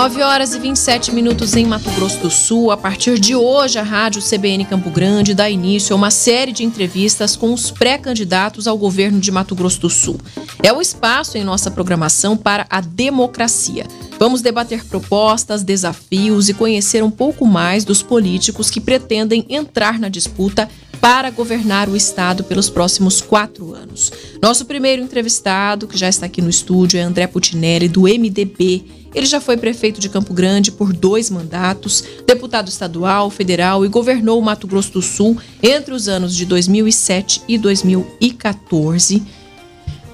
9 0.00 0.22
horas 0.22 0.54
e 0.54 0.58
27 0.58 1.12
minutos 1.12 1.54
em 1.54 1.66
Mato 1.66 1.90
Grosso 1.90 2.20
do 2.20 2.30
Sul. 2.30 2.70
A 2.70 2.76
partir 2.78 3.18
de 3.18 3.36
hoje, 3.36 3.78
a 3.78 3.82
Rádio 3.82 4.22
CBN 4.22 4.64
Campo 4.64 4.88
Grande 4.88 5.34
dá 5.34 5.50
início 5.50 5.92
a 5.92 5.96
uma 5.96 6.10
série 6.10 6.52
de 6.52 6.64
entrevistas 6.64 7.36
com 7.36 7.52
os 7.52 7.70
pré-candidatos 7.70 8.66
ao 8.66 8.78
governo 8.78 9.20
de 9.20 9.30
Mato 9.30 9.54
Grosso 9.54 9.78
do 9.78 9.90
Sul. 9.90 10.18
É 10.62 10.72
o 10.72 10.80
espaço 10.80 11.36
em 11.36 11.44
nossa 11.44 11.70
programação 11.70 12.34
para 12.34 12.66
a 12.70 12.80
democracia. 12.80 13.84
Vamos 14.18 14.40
debater 14.40 14.86
propostas, 14.86 15.62
desafios 15.62 16.48
e 16.48 16.54
conhecer 16.54 17.04
um 17.04 17.10
pouco 17.10 17.44
mais 17.44 17.84
dos 17.84 18.02
políticos 18.02 18.70
que 18.70 18.80
pretendem 18.80 19.44
entrar 19.50 19.98
na 19.98 20.08
disputa 20.08 20.66
para 20.98 21.28
governar 21.28 21.90
o 21.90 21.96
estado 21.96 22.42
pelos 22.44 22.70
próximos 22.70 23.20
quatro 23.20 23.74
anos. 23.74 24.10
Nosso 24.40 24.64
primeiro 24.64 25.02
entrevistado, 25.02 25.86
que 25.86 25.98
já 25.98 26.08
está 26.08 26.24
aqui 26.24 26.40
no 26.40 26.48
estúdio, 26.48 26.98
é 26.98 27.02
André 27.02 27.26
Putinelli, 27.26 27.86
do 27.86 28.02
MDB. 28.02 28.99
Ele 29.14 29.26
já 29.26 29.40
foi 29.40 29.56
prefeito 29.56 30.00
de 30.00 30.08
Campo 30.08 30.32
Grande 30.32 30.70
por 30.70 30.92
dois 30.92 31.30
mandatos, 31.30 32.04
deputado 32.26 32.68
estadual, 32.68 33.30
federal 33.30 33.84
e 33.84 33.88
governou 33.88 34.38
o 34.38 34.42
Mato 34.42 34.66
Grosso 34.66 34.92
do 34.92 35.02
Sul 35.02 35.36
entre 35.62 35.92
os 35.92 36.08
anos 36.08 36.34
de 36.34 36.46
2007 36.46 37.42
e 37.48 37.58
2014. 37.58 39.22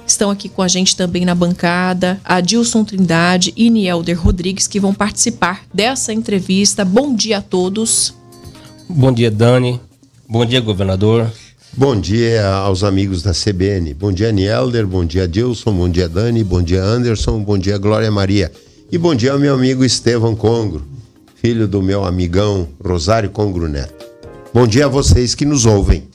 Estão 0.05 0.31
aqui 0.31 0.47
com 0.47 0.61
a 0.61 0.67
gente 0.67 0.95
também 0.95 1.25
na 1.25 1.35
bancada 1.35 2.19
a 2.23 2.39
Dilson 2.39 2.83
Trindade 2.83 3.53
e 3.57 3.69
Nielder 3.69 4.19
Rodrigues, 4.19 4.65
que 4.65 4.79
vão 4.79 4.93
participar 4.93 5.63
dessa 5.73 6.13
entrevista. 6.13 6.85
Bom 6.85 7.13
dia 7.13 7.39
a 7.39 7.41
todos. 7.41 8.13
Bom 8.89 9.11
dia, 9.11 9.29
Dani. 9.29 9.81
Bom 10.27 10.45
dia, 10.45 10.61
governador. 10.61 11.29
Bom 11.73 11.99
dia 11.99 12.47
aos 12.47 12.83
amigos 12.83 13.21
da 13.21 13.33
CBN. 13.33 13.93
Bom 13.93 14.11
dia, 14.11 14.31
Nielder. 14.31 14.87
Bom 14.87 15.05
dia, 15.05 15.27
Dilson. 15.27 15.73
Bom 15.73 15.89
dia, 15.89 16.07
Dani. 16.07 16.43
Bom 16.43 16.61
dia, 16.61 16.81
Anderson. 16.81 17.39
Bom 17.43 17.57
dia, 17.57 17.77
Glória 17.77 18.09
Maria. 18.09 18.51
E 18.89 18.97
bom 18.97 19.13
dia 19.13 19.33
ao 19.33 19.39
meu 19.39 19.53
amigo 19.53 19.83
Estevão 19.83 20.33
Congro, 20.33 20.87
filho 21.35 21.67
do 21.67 21.81
meu 21.81 22.05
amigão 22.05 22.69
Rosário 22.81 23.29
Congro 23.29 23.67
Neto. 23.67 24.05
Bom 24.53 24.65
dia 24.65 24.85
a 24.85 24.87
vocês 24.87 25.35
que 25.35 25.43
nos 25.43 25.65
ouvem. 25.65 26.07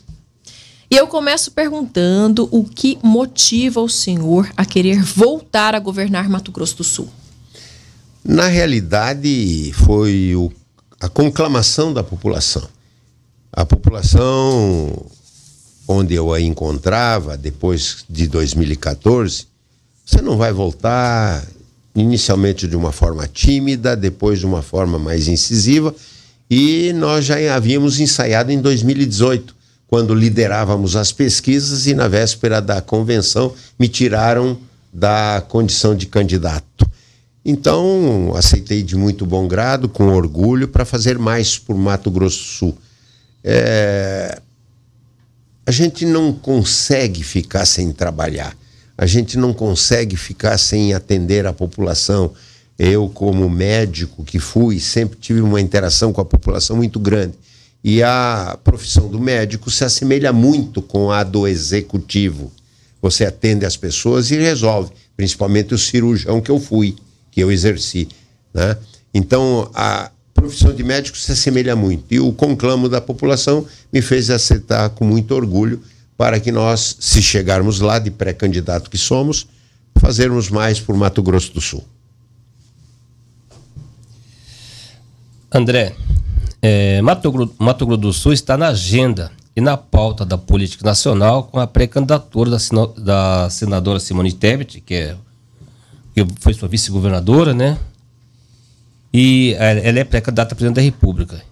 E 0.91 0.97
eu 0.97 1.07
começo 1.07 1.53
perguntando 1.53 2.49
o 2.51 2.65
que 2.65 2.99
motiva 3.03 3.83
o 3.83 3.91
senhor 3.91 4.51
a 4.57 4.65
querer 4.65 5.03
voltar 5.03 5.75
a 5.75 5.79
governar 5.79 6.31
Mato 6.31 6.51
Grosso 6.51 6.79
do 6.79 6.85
Sul. 6.85 7.11
Na 8.25 8.47
realidade, 8.47 9.71
foi 9.75 10.35
o, 10.35 10.51
a 10.99 11.11
conclamação 11.11 11.93
da 11.93 12.03
população. 12.03 12.67
A 13.53 13.67
população 13.67 14.97
onde 15.87 16.15
eu 16.15 16.33
a 16.33 16.41
encontrava 16.41 17.37
depois 17.37 18.03
de 18.09 18.27
2014, 18.29 19.47
você 20.07 20.23
não 20.23 20.39
vai 20.39 20.55
voltar, 20.55 21.47
inicialmente 21.95 22.67
de 22.67 22.77
uma 22.77 22.93
forma 22.93 23.27
tímida, 23.27 23.95
depois 23.97 24.39
de 24.39 24.47
uma 24.47 24.63
forma 24.63 24.99
mais 24.99 25.29
incisiva, 25.29 25.95
e 26.51 26.93
nós 26.95 27.25
já 27.25 27.55
havíamos 27.55 28.01
ensaiado 28.01 28.51
em 28.51 28.61
2018, 28.61 29.55
quando 29.87 30.15
liderávamos 30.15 30.97
as 30.97 31.13
pesquisas 31.13 31.87
e 31.87 31.95
na 31.95 32.09
véspera 32.09 32.61
da 32.61 32.81
convenção 32.81 33.55
me 33.79 33.89
tiraram 33.89 34.59
da 34.93 35.43
condição 35.49 35.95
de 35.95 36.07
candidato. 36.07 36.87
Então, 37.45 38.33
aceitei 38.37 38.83
de 38.83 38.97
muito 38.97 39.27
bom 39.27 39.49
grado, 39.49 39.89
com 39.89 40.09
orgulho, 40.09 40.69
para 40.69 40.85
fazer 40.85 41.19
mais 41.19 41.59
por 41.59 41.77
Mato 41.77 42.11
Grosso 42.11 42.39
do 42.39 42.45
Sul. 42.45 42.79
É... 43.43 44.41
A 45.67 45.71
gente 45.71 46.05
não 46.05 46.33
consegue 46.33 47.23
ficar 47.23 47.67
sem 47.67 47.93
trabalhar 47.93 48.57
a 48.97 49.07
gente 49.07 49.39
não 49.39 49.53
consegue 49.53 50.17
ficar 50.17 50.59
sem 50.59 50.95
atender 50.95 51.47
a 51.47 51.53
população. 51.53 52.33
Eu, 52.79 53.09
como 53.09 53.49
médico 53.49 54.25
que 54.25 54.39
fui, 54.39 54.79
sempre 54.81 55.19
tive 55.19 55.41
uma 55.41 55.61
interação 55.61 56.13
com 56.13 56.21
a 56.21 56.25
população 56.25 56.77
muito 56.77 56.99
grande. 56.99 57.35
E 57.85 58.03
a 58.03 58.59
profissão 58.63 59.09
do 59.09 59.19
médico 59.19 59.71
se 59.71 59.85
assemelha 59.85 60.33
muito 60.33 60.81
com 60.81 61.11
a 61.11 61.23
do 61.23 61.49
executivo. 61.49 62.53
Você 63.01 63.25
atende 63.25 63.67
as 63.67 63.77
pessoas 63.77 64.31
e 64.31 64.37
resolve, 64.37 64.93
principalmente 65.17 65.75
o 65.75 65.79
cirurgião 65.79 66.41
que 66.41 66.51
eu 66.51 66.61
fui, 66.61 66.95
que 67.31 67.43
eu 67.43 67.51
exerci. 67.51 68.09
Né? 68.55 68.77
Então, 69.13 69.69
a 69.75 70.11
profissão 70.33 70.73
de 70.73 70.85
médico 70.85 71.19
se 71.19 71.33
assemelha 71.33 71.75
muito. 71.75 72.05
E 72.11 72.21
o 72.21 72.33
conclamo 72.33 72.89
da 72.89 73.01
população 73.01 73.67
me 73.93 74.01
fez 74.01 74.31
aceitar 74.31 74.91
com 74.91 75.05
muito 75.05 75.35
orgulho 75.35 75.83
para 76.17 76.39
que 76.39 76.53
nós, 76.53 76.97
se 77.01 77.23
chegarmos 77.23 77.81
lá 77.81 77.99
de 77.99 78.11
pré-candidato 78.11 78.91
que 78.91 78.99
somos, 78.99 79.47
fazermos 79.99 80.51
mais 80.51 80.81
por 80.81 80.97
Mato 80.97 81.23
Grosso 81.23 81.53
do 81.53 81.61
Sul. 81.61 81.85
André, 85.51 85.95
é, 86.61 87.01
Mato, 87.03 87.55
Mato 87.59 87.87
Grosso 87.87 88.01
do 88.01 88.13
Sul 88.13 88.33
está 88.33 88.57
na 88.57 88.69
agenda 88.69 89.31
e 89.55 89.61
na 89.61 89.77
pauta 89.77 90.25
da 90.25 90.39
política 90.39 90.85
nacional 90.85 91.45
com 91.45 91.61
a 91.61 91.67
pré-candidatura 91.67 92.51
da, 92.51 92.59
da, 92.97 93.51
senadora 93.51 94.01
Simone 94.01 94.33
Tebet, 94.33 94.81
que, 94.81 94.95
é, 94.95 95.17
que 96.15 96.27
foi 96.41 96.55
sua 96.55 96.69
vice-governadora, 96.69 97.53
né? 97.53 97.79
E 99.13 99.55
ela 99.59 99.99
é 99.99 100.05
pré-candidata 100.05 100.55
a 100.55 100.57
presidente 100.57 100.77
da 100.77 100.83
República. 100.83 101.43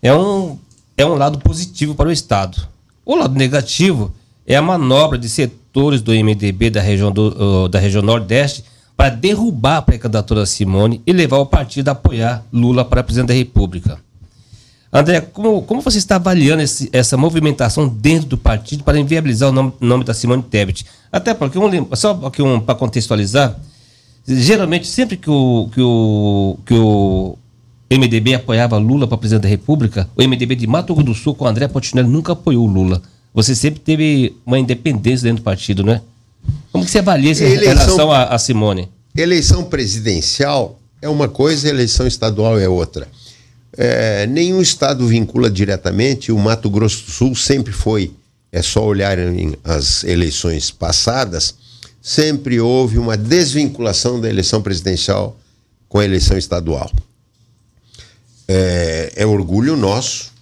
É 0.00 0.14
um, 0.14 0.56
é 0.96 1.04
um 1.04 1.14
lado 1.14 1.38
positivo 1.38 1.94
para 1.94 2.08
o 2.08 2.12
Estado 2.12 2.73
o 3.04 3.14
lado 3.14 3.34
negativo 3.34 4.12
é 4.46 4.56
a 4.56 4.62
manobra 4.62 5.18
de 5.18 5.28
setores 5.28 6.00
do 6.00 6.12
MDB 6.12 6.70
da 6.70 6.80
região, 6.80 7.10
do, 7.10 7.64
uh, 7.64 7.68
da 7.68 7.78
região 7.78 8.02
Nordeste 8.02 8.64
para 8.96 9.10
derrubar 9.10 9.78
a 9.78 9.82
pré-candidatura 9.82 10.46
Simone 10.46 11.02
e 11.06 11.12
levar 11.12 11.38
o 11.38 11.46
partido 11.46 11.88
a 11.88 11.92
apoiar 11.92 12.44
Lula 12.52 12.84
para 12.84 13.02
presidente 13.02 13.28
da 13.28 13.34
República. 13.34 13.98
André, 14.92 15.20
como, 15.20 15.62
como 15.62 15.80
você 15.80 15.98
está 15.98 16.16
avaliando 16.16 16.62
esse, 16.62 16.88
essa 16.92 17.16
movimentação 17.16 17.88
dentro 17.88 18.28
do 18.28 18.38
partido 18.38 18.84
para 18.84 18.98
inviabilizar 18.98 19.48
o 19.48 19.52
nome, 19.52 19.72
nome 19.80 20.04
da 20.04 20.14
Simone 20.14 20.42
Tebet? 20.44 20.86
Até 21.10 21.34
porque, 21.34 21.58
um, 21.58 21.96
só 21.96 22.12
um, 22.12 22.60
para 22.60 22.74
contextualizar, 22.76 23.58
geralmente 24.24 24.86
sempre 24.86 25.16
que 25.16 25.28
o, 25.28 25.68
que 25.74 25.80
o, 25.80 26.58
que 26.64 26.74
o 26.74 27.36
MDB 27.98 28.34
apoiava 28.34 28.78
Lula 28.78 29.06
para 29.06 29.18
presidente 29.18 29.42
da 29.42 29.48
República, 29.48 30.08
o 30.16 30.22
MDB 30.22 30.56
de 30.56 30.66
Mato 30.66 30.94
Grosso 30.94 31.06
do 31.06 31.14
Sul 31.14 31.34
com 31.34 31.46
André 31.46 31.68
Pontinelli 31.68 32.08
nunca 32.08 32.32
apoiou 32.32 32.66
Lula. 32.66 33.02
Você 33.34 33.54
sempre 33.54 33.80
teve 33.80 34.36
uma 34.46 34.58
independência 34.58 35.24
dentro 35.24 35.42
do 35.42 35.44
partido, 35.44 35.82
né? 35.82 36.00
Como 36.72 36.84
que 36.84 36.90
você 36.90 36.98
avalia 36.98 37.32
essa 37.32 37.44
eleição, 37.44 37.74
relação 37.74 38.12
a, 38.12 38.24
a 38.24 38.38
Simone? 38.38 38.88
Eleição 39.16 39.64
presidencial 39.64 40.78
é 41.02 41.08
uma 41.08 41.28
coisa, 41.28 41.68
eleição 41.68 42.06
estadual 42.06 42.58
é 42.58 42.68
outra. 42.68 43.08
É, 43.76 44.26
nenhum 44.26 44.62
estado 44.62 45.06
vincula 45.06 45.50
diretamente, 45.50 46.32
o 46.32 46.38
Mato 46.38 46.70
Grosso 46.70 47.04
do 47.04 47.10
Sul 47.10 47.34
sempre 47.34 47.72
foi, 47.72 48.12
é 48.52 48.62
só 48.62 48.84
olhar 48.84 49.18
as 49.64 50.04
eleições 50.04 50.70
passadas, 50.70 51.54
sempre 52.00 52.60
houve 52.60 52.98
uma 52.98 53.16
desvinculação 53.16 54.20
da 54.20 54.28
eleição 54.28 54.62
presidencial 54.62 55.36
com 55.88 55.98
a 55.98 56.04
eleição 56.04 56.38
estadual 56.38 56.90
é, 58.48 59.12
é 59.16 59.26
orgulho 59.26 59.76
nosso, 59.76 60.32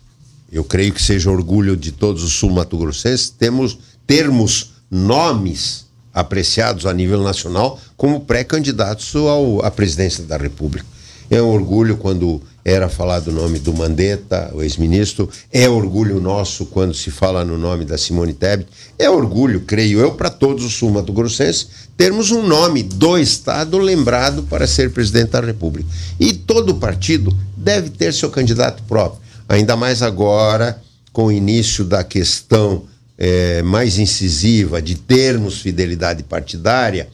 eu 0.51 0.63
creio 0.65 0.93
que 0.93 1.03
seja 1.03 1.31
orgulho 1.31 1.77
de 1.77 1.93
todos 1.93 2.23
os 2.23 2.33
sul-mato-grossenses, 2.35 3.31
temos 3.31 3.79
termos 4.07 4.73
nomes 4.91 5.87
apreciados 6.13 6.85
a 6.85 6.93
nível 6.93 7.23
nacional 7.23 7.81
como 7.97 8.21
pré-candidatos 8.21 9.15
à 9.63 9.71
presidência 9.71 10.25
da 10.25 10.37
República. 10.37 10.92
É 11.33 11.41
um 11.41 11.49
orgulho 11.49 11.97
quando 11.97 12.43
era 12.63 12.91
falado 12.91 13.29
o 13.29 13.33
nome 13.33 13.59
do 13.59 13.73
Mandetta, 13.73 14.51
o 14.53 14.63
ex-ministro. 14.63 15.31
É 15.51 15.67
orgulho 15.67 16.21
nosso 16.21 16.67
quando 16.67 16.93
se 16.93 17.11
fala 17.11 17.43
no 17.43 17.57
nome 17.57 17.87
da 17.87 17.97
Simone 17.97 18.35
Tebet. 18.35 18.69
É 18.99 19.09
orgulho, 19.09 19.63
creio 19.63 19.99
eu, 19.99 20.13
para 20.13 20.29
todos 20.29 20.63
os 20.63 20.75
sul-mato-grossenses 20.75 21.69
termos 21.97 22.31
um 22.31 22.47
nome 22.47 22.83
do 22.83 23.17
Estado 23.17 23.79
lembrado 23.79 24.43
para 24.43 24.67
ser 24.67 24.91
presidente 24.91 25.31
da 25.31 25.41
República. 25.41 25.89
E 26.21 26.35
todo 26.35 26.75
partido 26.75 27.35
deve 27.57 27.89
ter 27.89 28.13
seu 28.13 28.29
candidato 28.29 28.83
próprio. 28.83 29.23
Ainda 29.49 29.75
mais 29.75 30.03
agora, 30.03 30.83
com 31.15 31.29
o 31.29 31.33
início 31.33 31.83
da 31.83 32.05
questão 32.05 32.83
é, 33.17 33.63
mais 33.63 33.99
incisiva 33.99 34.83
de 34.83 34.97
termos 34.97 35.63
fidelidade 35.63 36.23
partidária, 36.25 37.09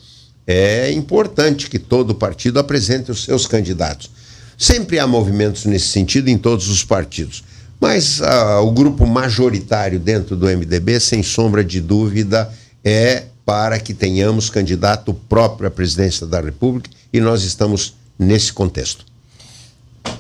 é 0.51 0.91
importante 0.91 1.69
que 1.69 1.79
todo 1.79 2.15
partido 2.15 2.59
apresente 2.59 3.11
os 3.11 3.23
seus 3.23 3.47
candidatos. 3.47 4.11
Sempre 4.57 4.99
há 4.99 5.07
movimentos 5.07 5.67
nesse 5.67 5.89
sentido 5.89 6.29
em 6.31 6.39
todos 6.39 6.71
os 6.71 6.83
partidos. 6.83 7.45
Mas 7.79 8.23
ah, 8.23 8.63
o 8.63 8.73
grupo 8.73 9.07
majoritário 9.07 10.01
dentro 10.01 10.35
do 10.35 10.47
MDB, 10.47 10.99
sem 11.01 11.23
sombra 11.23 11.63
de 11.63 11.83
dúvida, 11.83 12.51
é 12.83 13.25
para 13.45 13.79
que 13.79 13.93
tenhamos 13.93 14.49
candidato 14.49 15.13
próprio 15.13 15.69
à 15.69 15.71
presidência 15.71 16.27
da 16.27 16.41
República 16.41 16.89
e 17.13 17.21
nós 17.21 17.43
estamos 17.45 17.95
nesse 18.19 18.51
contexto. 18.51 19.05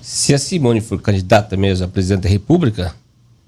Se 0.03 0.35
a 0.35 0.39
Simone 0.39 0.83
for 0.83 1.01
candidata 1.01 1.57
mesmo 1.57 1.87
a 1.87 1.89
presidente 1.89 2.25
da 2.25 2.29
República, 2.29 2.95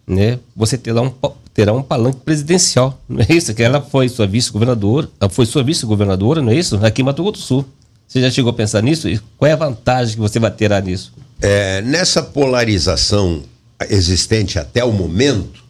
né, 0.06 0.38
você 0.56 0.78
terá 0.78 1.02
um, 1.02 1.12
terá 1.52 1.72
um 1.72 1.82
palanque 1.82 2.20
presidencial, 2.20 3.00
não 3.08 3.20
é 3.20 3.26
isso? 3.34 3.52
Que 3.54 3.62
ela 3.62 3.80
foi 3.80 4.08
sua 4.08 4.26
vice-governadora, 4.26 5.08
foi 5.30 5.46
sua 5.46 5.62
vice-governadora, 5.62 6.40
não 6.40 6.52
é 6.52 6.54
isso? 6.54 6.76
Aqui 6.84 7.02
em 7.02 7.04
Mato 7.04 7.22
Grosso 7.22 7.40
do 7.40 7.44
Sul. 7.44 7.64
Você 8.06 8.20
já 8.20 8.30
chegou 8.30 8.50
a 8.50 8.54
pensar 8.54 8.82
nisso? 8.82 9.08
E 9.08 9.20
qual 9.36 9.48
é 9.48 9.52
a 9.52 9.56
vantagem 9.56 10.14
que 10.14 10.20
você 10.20 10.38
vai 10.38 10.50
ter 10.50 10.70
nisso? 10.82 11.12
É, 11.40 11.80
nessa 11.82 12.22
polarização 12.22 13.42
existente 13.88 14.58
até 14.58 14.84
o 14.84 14.92
momento, 14.92 15.60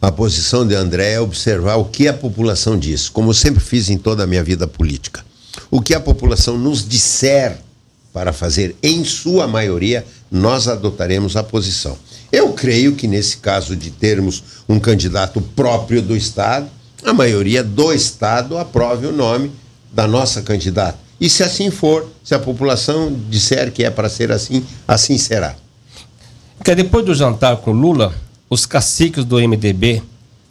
a 0.00 0.10
posição 0.10 0.66
de 0.66 0.74
André 0.74 1.12
é 1.12 1.20
observar 1.20 1.76
o 1.76 1.84
que 1.84 2.08
a 2.08 2.14
população 2.14 2.78
diz, 2.78 3.08
como 3.08 3.34
sempre 3.34 3.62
fiz 3.62 3.90
em 3.90 3.98
toda 3.98 4.24
a 4.24 4.26
minha 4.26 4.42
vida 4.42 4.66
política. 4.66 5.24
O 5.70 5.80
que 5.80 5.94
a 5.94 6.00
população 6.00 6.56
nos 6.56 6.88
disser 6.88 7.58
para 8.12 8.32
fazer, 8.32 8.76
em 8.82 9.04
sua 9.04 9.46
maioria, 9.46 10.04
nós 10.30 10.68
adotaremos 10.68 11.36
a 11.36 11.42
posição. 11.42 11.96
Eu 12.32 12.52
creio 12.52 12.94
que 12.94 13.08
nesse 13.08 13.38
caso 13.38 13.74
de 13.74 13.90
termos 13.90 14.42
um 14.68 14.78
candidato 14.78 15.40
próprio 15.40 16.00
do 16.00 16.16
Estado, 16.16 16.68
a 17.04 17.12
maioria 17.12 17.62
do 17.64 17.92
Estado 17.92 18.56
aprove 18.56 19.06
o 19.06 19.12
nome 19.12 19.50
da 19.92 20.06
nossa 20.06 20.42
candidata. 20.42 20.98
E 21.20 21.28
se 21.28 21.42
assim 21.42 21.70
for, 21.70 22.08
se 22.22 22.34
a 22.34 22.38
população 22.38 23.14
disser 23.28 23.72
que 23.72 23.84
é 23.84 23.90
para 23.90 24.08
ser 24.08 24.30
assim, 24.30 24.64
assim 24.86 25.18
será. 25.18 25.54
Porque 26.56 26.74
depois 26.74 27.04
do 27.04 27.14
jantar 27.14 27.56
com 27.58 27.72
Lula, 27.72 28.14
os 28.48 28.64
caciques 28.64 29.24
do 29.24 29.36
MDB, 29.36 30.02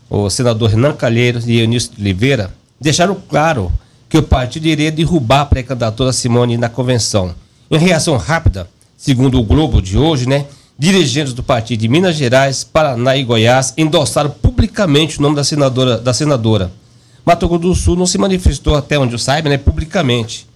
o 0.10 0.30
senador 0.30 0.72
Renan 0.72 0.94
Calheiros 0.94 1.48
e 1.48 1.58
Eunício 1.58 1.92
Oliveira, 1.98 2.54
deixaram 2.80 3.16
claro 3.16 3.72
que 4.10 4.18
o 4.18 4.24
partido 4.24 4.66
iria 4.66 4.92
derrubar 4.92 5.42
a 5.42 5.46
pré-candidatura 5.46 6.12
Simone 6.12 6.58
na 6.58 6.68
convenção. 6.68 7.34
Em 7.70 7.78
reação 7.78 8.18
rápida, 8.18 8.68
segundo 8.98 9.40
o 9.40 9.44
Globo 9.44 9.82
de 9.82 9.98
hoje, 9.98 10.28
né, 10.28 10.46
dirigentes 10.80 11.34
do 11.34 11.44
partido 11.44 11.82
de 11.82 11.90
Minas 11.90 12.16
Gerais, 12.16 12.64
Paraná 12.64 13.18
e 13.18 13.24
Goiás 13.26 13.74
endossaram 13.78 14.30
publicamente 14.30 15.20
o 15.20 15.22
nome 15.22 15.36
da 15.36 15.44
senadora. 15.44 15.98
Da 15.98 16.14
senadora. 16.14 16.72
Mato 17.26 17.48
Grosso 17.50 17.62
do 17.62 17.76
Sul 17.76 17.96
não 17.98 18.06
se 18.06 18.18
manifestou, 18.18 18.76
até 18.76 18.98
onde 18.98 19.14
eu 19.14 19.20
saiba, 19.20 19.50
né, 19.50 19.58
publicamente. 19.58 20.48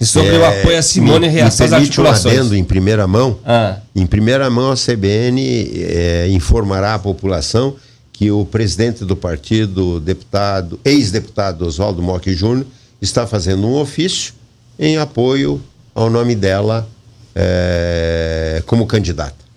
E 0.00 0.04
sobre 0.04 0.34
é, 0.34 0.38
o 0.38 0.44
apoio 0.44 0.78
a 0.78 0.82
Simone 0.82 1.28
em 1.28 1.30
reação 1.30 1.66
às 1.66 1.72
articulações. 1.72 2.34
Um 2.34 2.38
adendo 2.40 2.56
em 2.56 2.64
primeira 2.64 3.06
mão. 3.06 3.38
Ah. 3.46 3.76
Em 3.94 4.04
primeira 4.04 4.50
mão, 4.50 4.72
a 4.72 4.74
CBN 4.74 5.40
é, 5.40 6.28
informará 6.30 6.94
a 6.94 6.98
população 6.98 7.76
que 8.12 8.32
o 8.32 8.44
presidente 8.44 9.04
do 9.04 9.16
partido, 9.16 10.00
deputado, 10.00 10.78
ex-deputado 10.84 11.64
Oswaldo 11.64 12.02
Mock 12.02 12.32
Júnior, 12.34 12.66
está 13.00 13.28
fazendo 13.28 13.66
um 13.66 13.76
ofício 13.76 14.34
em 14.76 14.98
apoio 14.98 15.62
ao 15.94 16.10
nome 16.10 16.34
dela 16.34 16.88
é, 17.34 18.60
como 18.66 18.86
candidata. 18.86 19.47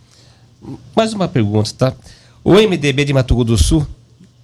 Mais 0.95 1.13
uma 1.13 1.27
pergunta, 1.27 1.71
tá? 1.77 1.93
O 2.43 2.53
MDB 2.53 3.05
de 3.05 3.13
Mato 3.13 3.35
Grosso 3.35 3.45
do 3.45 3.57
Sul 3.57 3.87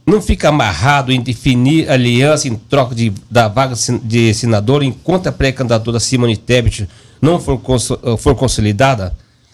não 0.05 0.21
fica 0.21 0.49
amarrado 0.49 1.11
em 1.11 1.21
definir 1.21 1.89
aliança 1.89 2.47
em 2.47 2.55
troca 2.55 2.95
de, 2.95 3.11
da 3.29 3.47
vaga 3.47 3.75
de 4.03 4.33
senador 4.33 4.81
enquanto 4.81 5.27
a 5.27 5.31
pré-candidatura 5.31 5.99
Simone 5.99 6.37
Tebet 6.37 6.87
não 7.21 7.39
for, 7.39 7.59
for 8.17 8.35
consolidada? 8.35 9.13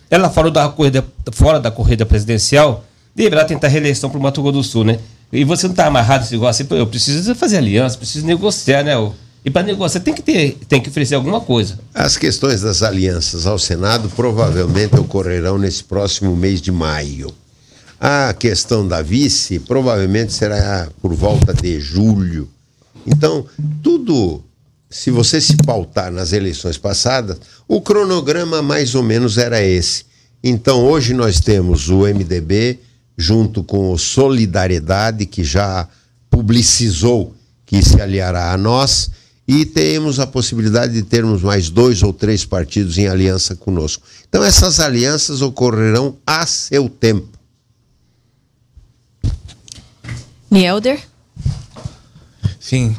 Ela 0.10 0.30
fora 0.30 0.52
da 0.52 0.70
corrida, 0.70 1.04
fora 1.32 1.60
da 1.60 1.72
corrida 1.72 2.06
presidencial, 2.06 2.86
deverá 3.16 3.44
tentar 3.46 3.68
reeleição 3.68 4.10
para 4.10 4.20
o 4.20 4.22
Mato 4.22 4.42
Grosso 4.42 4.58
do 4.58 4.64
Sul, 4.64 4.84
né? 4.84 5.00
E 5.32 5.44
você 5.44 5.66
não 5.66 5.74
está 5.74 5.88
amarrado 5.88 6.24
esse 6.24 6.34
negócio 6.34 6.64
assim, 6.64 6.76
eu 6.78 6.86
preciso 6.86 7.34
fazer 7.34 7.58
aliança, 7.58 7.98
preciso 7.98 8.26
negociar, 8.26 8.84
né? 8.84 8.94
E 9.46 9.52
para 9.52 9.64
negociar 9.64 10.02
tem 10.02 10.14
que 10.14 10.22
ter, 10.22 10.58
tem 10.70 10.82
que 10.82 10.90
oferecer 10.90 11.16
alguma 11.16 11.42
coisa. 11.42 11.78
As 11.94 12.16
questões 12.16 12.62
das 12.62 12.82
alianças 12.82 13.46
ao 13.46 13.60
Senado 13.60 14.10
provavelmente 14.16 14.96
ocorrerão 14.96 15.58
nesse 15.58 15.84
próximo 15.84 16.36
mês 16.36 16.62
de 16.62 16.72
maio. 16.72 17.34
A 18.00 18.34
questão 18.34 18.88
da 18.88 19.02
vice 19.02 19.60
provavelmente 19.60 20.32
será 20.32 20.88
por 21.02 21.14
volta 21.14 21.54
de 21.54 21.80
julho. 21.80 22.50
Então, 23.06 23.46
tudo, 23.82 24.42
se 24.90 25.12
você 25.12 25.42
se 25.42 25.58
pautar 25.58 26.12
nas 26.12 26.32
eleições 26.32 26.78
passadas, 26.78 27.38
o 27.68 27.82
cronograma 27.82 28.62
mais 28.62 28.96
ou 28.96 29.04
menos 29.04 29.38
era 29.38 29.62
esse. 29.62 30.06
Então, 30.42 30.86
hoje 30.86 31.14
nós 31.14 31.40
temos 31.40 31.90
o 31.90 32.02
MDB 32.02 32.80
junto 33.18 33.64
com 33.64 33.92
o 33.92 33.98
Solidariedade, 33.98 35.26
que 35.26 35.44
já 35.44 35.88
publicizou 36.30 37.34
que 37.66 37.84
se 37.84 38.02
aliará 38.02 38.52
a 38.52 38.58
nós 38.58 39.12
e 39.48 39.66
temos 39.66 40.20
a 40.20 40.28
possibilidade 40.28 40.94
de 40.94 41.04
termos 41.04 41.42
mais 41.42 41.70
dois 41.70 42.02
ou 42.02 42.14
três 42.14 42.46
partidos 42.46 42.98
em 42.98 43.08
aliança 43.08 43.56
conosco. 43.56 44.04
Então, 44.28 44.44
essas 44.44 44.80
alianças 44.80 45.42
ocorrerão 45.42 46.18
a 46.26 46.46
seu 46.46 46.88
tempo. 46.90 47.28
Nielder? 50.50 51.02
Sim. 52.60 52.96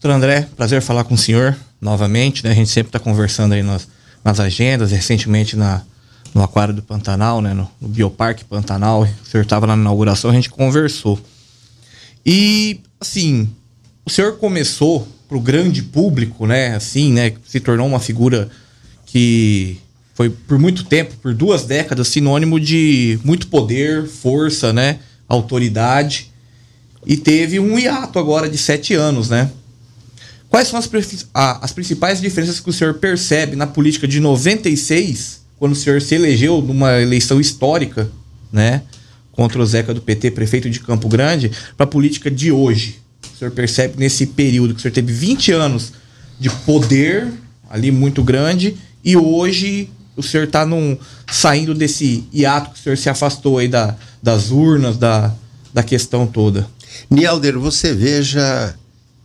Doutor 0.00 0.16
André, 0.16 0.48
prazer 0.56 0.82
falar 0.82 1.04
com 1.04 1.14
o 1.14 1.18
senhor 1.18 1.56
novamente. 1.80 2.44
Né? 2.44 2.50
A 2.50 2.54
gente 2.54 2.70
sempre 2.70 2.88
está 2.88 2.98
conversando 2.98 3.54
aí 3.54 3.62
nas, 3.62 3.88
nas 4.22 4.38
agendas, 4.38 4.90
recentemente 4.90 5.56
na, 5.56 5.82
no 6.34 6.42
Aquário 6.42 6.74
do 6.74 6.82
Pantanal, 6.82 7.40
né? 7.40 7.54
no, 7.54 7.70
no 7.80 7.88
Bioparque 7.88 8.44
Pantanal. 8.44 9.02
O 9.02 9.30
senhor 9.30 9.44
estava 9.44 9.66
na 9.66 9.74
inauguração, 9.74 10.30
a 10.30 10.34
gente 10.34 10.50
conversou. 10.50 11.18
E, 12.24 12.80
assim, 13.00 13.48
o 14.04 14.10
senhor 14.10 14.36
começou 14.36 15.08
para 15.28 15.36
o 15.36 15.40
grande 15.40 15.82
público, 15.82 16.46
né? 16.46 16.74
Assim, 16.74 17.12
né? 17.12 17.32
Se 17.46 17.60
tornou 17.60 17.86
uma 17.86 18.00
figura 18.00 18.48
que 19.04 19.78
foi 20.14 20.30
por 20.30 20.58
muito 20.58 20.84
tempo, 20.84 21.14
por 21.20 21.34
duas 21.34 21.64
décadas, 21.64 22.08
sinônimo 22.08 22.58
de 22.58 23.18
muito 23.24 23.48
poder, 23.48 24.06
força, 24.06 24.72
né? 24.72 24.98
Autoridade. 25.28 26.32
E 27.04 27.16
teve 27.16 27.60
um 27.60 27.78
hiato 27.78 28.18
agora 28.18 28.48
de 28.48 28.58
sete 28.58 28.94
anos, 28.94 29.28
né? 29.28 29.50
Quais 30.48 30.68
são 30.68 30.78
as, 30.78 30.88
as 31.34 31.72
principais 31.72 32.20
diferenças 32.20 32.60
que 32.60 32.70
o 32.70 32.72
senhor 32.72 32.94
percebe 32.94 33.56
na 33.56 33.66
política 33.66 34.08
de 34.08 34.20
96, 34.20 35.42
quando 35.58 35.72
o 35.72 35.76
senhor 35.76 36.00
se 36.00 36.14
elegeu 36.14 36.62
numa 36.62 37.00
eleição 37.00 37.40
histórica, 37.40 38.10
né? 38.52 38.82
Contra 39.32 39.60
o 39.60 39.66
Zeca 39.66 39.92
do 39.92 40.00
PT, 40.00 40.30
prefeito 40.30 40.70
de 40.70 40.80
Campo 40.80 41.08
Grande, 41.08 41.50
para 41.76 41.84
a 41.84 41.88
política 41.88 42.30
de 42.30 42.50
hoje? 42.50 43.00
O 43.36 43.38
senhor 43.38 43.50
percebe 43.50 43.96
nesse 43.98 44.24
período 44.24 44.72
que 44.72 44.78
o 44.80 44.82
senhor 44.82 44.94
teve 44.94 45.12
20 45.12 45.52
anos 45.52 45.92
de 46.40 46.48
poder 46.48 47.30
ali 47.68 47.90
muito 47.90 48.24
grande 48.24 48.78
e 49.04 49.14
hoje 49.14 49.90
o 50.16 50.22
senhor 50.22 50.44
está 50.44 50.66
saindo 51.30 51.74
desse 51.74 52.24
hiato 52.32 52.70
que 52.70 52.80
o 52.80 52.82
senhor 52.82 52.96
se 52.96 53.10
afastou 53.10 53.58
aí 53.58 53.68
da, 53.68 53.94
das 54.22 54.50
urnas, 54.50 54.96
da, 54.96 55.34
da 55.74 55.82
questão 55.82 56.26
toda? 56.26 56.66
Nielder, 57.10 57.58
você 57.58 57.92
veja 57.92 58.74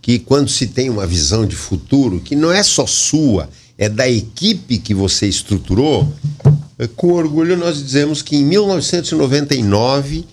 que 0.02 0.18
quando 0.18 0.50
se 0.50 0.66
tem 0.66 0.90
uma 0.90 1.06
visão 1.06 1.46
de 1.46 1.56
futuro, 1.56 2.20
que 2.20 2.36
não 2.36 2.52
é 2.52 2.62
só 2.62 2.86
sua, 2.86 3.48
é 3.78 3.88
da 3.88 4.06
equipe 4.06 4.76
que 4.76 4.92
você 4.92 5.26
estruturou, 5.26 6.12
com 6.96 7.12
orgulho 7.12 7.56
nós 7.56 7.82
dizemos 7.82 8.20
que 8.20 8.36
em 8.36 8.44
1999 8.44 10.26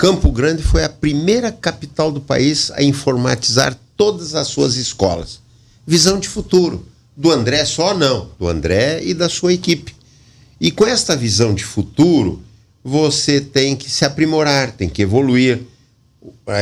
Campo 0.00 0.32
Grande 0.32 0.62
foi 0.62 0.82
a 0.82 0.88
primeira 0.88 1.52
capital 1.52 2.10
do 2.10 2.22
país 2.22 2.70
a 2.70 2.82
informatizar 2.82 3.78
todas 3.98 4.34
as 4.34 4.48
suas 4.48 4.76
escolas. 4.76 5.40
Visão 5.86 6.18
de 6.18 6.26
futuro. 6.26 6.86
Do 7.14 7.30
André 7.30 7.66
só 7.66 7.92
não, 7.92 8.30
do 8.38 8.48
André 8.48 9.02
e 9.04 9.12
da 9.12 9.28
sua 9.28 9.52
equipe. 9.52 9.94
E 10.58 10.70
com 10.70 10.86
esta 10.86 11.14
visão 11.14 11.52
de 11.52 11.64
futuro, 11.66 12.42
você 12.82 13.42
tem 13.42 13.76
que 13.76 13.90
se 13.90 14.02
aprimorar, 14.06 14.72
tem 14.72 14.88
que 14.88 15.02
evoluir. 15.02 15.60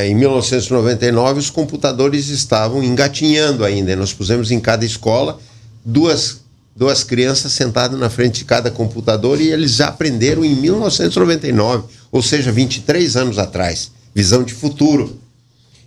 Em 0.05 0.17
1999, 0.17 1.39
os 1.39 1.49
computadores 1.49 2.27
estavam 2.31 2.83
engatinhando 2.83 3.65
ainda. 3.65 3.95
Nós 3.95 4.13
pusemos 4.13 4.51
em 4.51 4.59
cada 4.59 4.85
escola 4.85 5.39
duas, 5.85 6.41
duas 6.79 7.03
crianças 7.03 7.51
sentadas 7.51 7.99
na 7.99 8.09
frente 8.09 8.39
de 8.39 8.45
cada 8.45 8.71
computador 8.71 9.41
e 9.41 9.51
eles 9.51 9.81
aprenderam 9.81 10.45
em 10.45 10.55
1999 10.55 11.89
ou 12.13 12.23
seja, 12.23 12.53
23 12.53 13.17
anos 13.17 13.37
atrás. 13.37 13.91
Visão 14.15 14.45
de 14.45 14.55
futuro. 14.55 15.19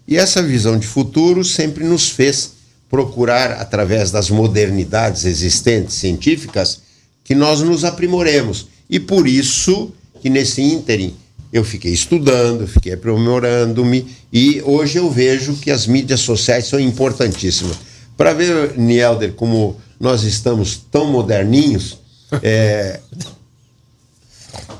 E 0.05 0.17
essa 0.17 0.43
visão 0.43 0.77
de 0.77 0.85
futuro 0.85 1.45
sempre 1.45 1.85
nos 1.85 2.09
fez 2.09 2.51
procurar, 2.89 3.53
através 3.53 4.11
das 4.11 4.29
modernidades 4.29 5.23
existentes 5.23 5.95
científicas, 5.95 6.81
que 7.23 7.33
nós 7.33 7.61
nos 7.61 7.85
aprimoremos. 7.85 8.67
E 8.89 8.99
por 8.99 9.25
isso 9.25 9.93
que 10.21 10.29
nesse 10.29 10.61
ínterim 10.61 11.15
eu 11.53 11.63
fiquei 11.63 11.93
estudando, 11.93 12.67
fiquei 12.67 12.93
aprimorando-me 12.93 14.05
e 14.31 14.61
hoje 14.65 14.97
eu 14.97 15.09
vejo 15.09 15.55
que 15.55 15.71
as 15.71 15.87
mídias 15.87 16.19
sociais 16.19 16.67
são 16.67 16.79
importantíssimas. 16.79 17.77
Para 18.17 18.33
ver, 18.33 18.77
Nielder, 18.77 19.33
como 19.33 19.79
nós 20.01 20.23
estamos 20.23 20.77
tão 20.89 21.05
moderninhos, 21.05 21.99
é, 22.41 22.99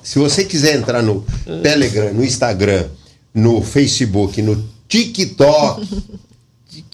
se 0.02 0.18
você 0.18 0.44
quiser 0.44 0.76
entrar 0.76 1.04
no 1.04 1.24
Telegram, 1.62 2.12
no 2.12 2.26
Instagram, 2.26 2.88
no 3.32 3.62
Facebook, 3.62 4.42
no 4.42 4.68
TikTok 4.88 5.88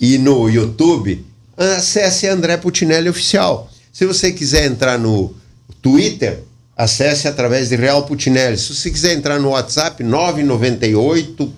e 0.01 0.17
no 0.17 0.49
YouTube, 0.49 1.25
acesse 1.55 2.27
André 2.27 2.57
Putinelli 2.57 3.07
Oficial. 3.07 3.71
Se 3.93 4.05
você 4.05 4.33
quiser 4.33 4.65
entrar 4.65 4.99
no 4.99 5.33
Twitter, 5.81 6.43
acesse 6.75 7.29
através 7.29 7.69
de 7.69 7.77
Real 7.77 8.05
Putinelli. 8.05 8.57
Se 8.57 8.75
você 8.75 8.91
quiser 8.91 9.13
entrar 9.13 9.39
no 9.39 9.51
WhatsApp, 9.51 10.03
998 10.03 11.53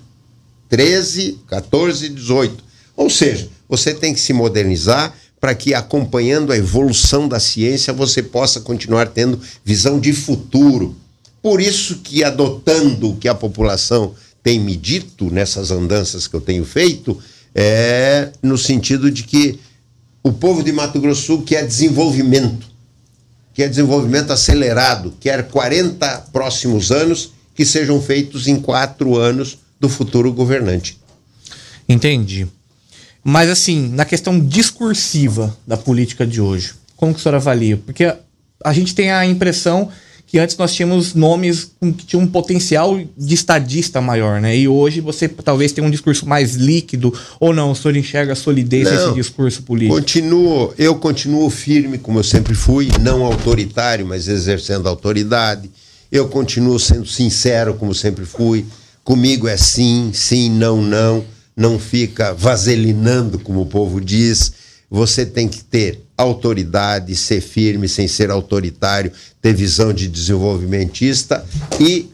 13 0.70 1.40
14 1.48 2.10
18. 2.10 2.64
Ou 2.96 3.10
seja, 3.10 3.50
você 3.68 3.92
tem 3.92 4.14
que 4.14 4.20
se 4.20 4.34
modernizar 4.34 5.16
para 5.40 5.56
que, 5.56 5.74
acompanhando 5.74 6.52
a 6.52 6.58
evolução 6.58 7.28
da 7.28 7.40
ciência, 7.40 7.94
você 7.94 8.22
possa 8.22 8.60
continuar 8.60 9.08
tendo 9.08 9.40
visão 9.64 10.00
de 10.00 10.14
futuro. 10.14 10.96
Por 11.42 11.62
isso 11.62 12.00
que, 12.00 12.24
adotando 12.24 13.12
o 13.12 13.16
que 13.16 13.28
a 13.28 13.36
população 13.36 14.14
tem 14.44 14.60
me 14.60 14.76
dito 14.76 15.32
nessas 15.32 15.72
andanças 15.72 16.28
que 16.28 16.36
eu 16.36 16.42
tenho 16.42 16.66
feito, 16.66 17.18
é 17.56 18.32
no 18.44 18.58
sentido 18.58 19.10
de 19.10 19.24
que 19.24 19.60
o 20.24 20.32
povo 20.32 20.64
de 20.64 20.72
Mato 20.72 21.00
Grosso 21.00 21.24
Sul 21.24 21.44
quer 21.44 21.66
desenvolvimento, 21.66 22.68
quer 23.54 23.70
desenvolvimento 23.70 24.32
acelerado, 24.32 25.14
quer 25.20 25.48
40 25.48 26.28
próximos 26.34 26.92
anos 26.92 27.32
que 27.56 27.66
sejam 27.66 28.02
feitos 28.02 28.48
em 28.48 28.60
quatro 28.60 29.18
anos 29.18 29.58
do 29.80 29.90
futuro 29.90 30.32
governante. 30.34 30.98
Entendi. 31.88 32.48
Mas, 33.24 33.50
assim, 33.50 33.90
na 33.90 34.06
questão 34.06 34.40
discursiva 34.40 35.56
da 35.68 35.78
política 35.78 36.26
de 36.26 36.42
hoje, 36.42 36.74
como 36.96 37.14
que 37.14 37.20
o 37.20 37.24
senhor 37.24 37.36
avalia? 37.36 37.78
Porque 37.78 38.14
a 38.64 38.74
gente 38.74 38.96
tem 38.96 39.12
a 39.12 39.26
impressão 39.26 39.90
que 40.26 40.38
antes 40.38 40.56
nós 40.58 40.74
tínhamos 40.76 41.16
nomes 41.16 41.72
que 41.98 42.06
tinham 42.06 42.22
um 42.22 42.28
potencial 42.28 43.00
de 43.18 43.34
estadista 43.34 44.00
maior, 44.00 44.40
né? 44.40 44.56
E 44.56 44.68
hoje 44.68 45.02
você 45.02 45.28
talvez 45.28 45.72
tenha 45.72 45.86
um 45.86 45.90
discurso 45.90 46.28
mais 46.28 46.54
líquido, 46.54 47.12
ou 47.40 47.52
não, 47.52 47.72
o 47.72 47.76
senhor 47.76 47.98
enxerga 47.98 48.34
a 48.34 48.36
solidez 48.36 48.84
não, 48.84 48.92
desse 48.92 49.14
discurso 49.16 49.64
político? 49.64 49.96
Continuo, 49.96 50.72
eu 50.78 50.96
continuo 50.96 51.50
firme, 51.50 51.98
como 51.98 52.20
eu 52.20 52.24
sempre 52.24 52.54
fui, 52.54 52.90
não 53.02 53.26
autoritário, 53.26 54.06
mas 54.06 54.28
exercendo 54.28 54.88
autoridade. 54.88 55.70
Eu 56.12 56.28
continuo 56.28 56.80
sendo 56.80 57.08
sincero, 57.08 57.74
como 57.74 57.96
sempre 57.96 58.24
fui. 58.24 58.66
Comigo 59.04 59.48
é 59.48 59.58
sim, 59.58 60.12
sim, 60.14 60.52
não, 60.52 60.80
não 60.80 61.26
não 61.60 61.78
fica 61.78 62.34
vaselinando, 62.34 63.38
como 63.38 63.60
o 63.60 63.66
povo 63.66 64.00
diz. 64.00 64.54
Você 64.90 65.26
tem 65.26 65.46
que 65.46 65.62
ter 65.62 66.02
autoridade, 66.16 67.14
ser 67.18 67.42
firme 67.42 67.90
sem 67.90 68.08
ser 68.08 68.32
autoritário, 68.32 69.12
ter 69.42 69.54
visão 69.54 69.92
de 69.92 70.08
desenvolvimentista 70.08 71.46
e 71.78 72.10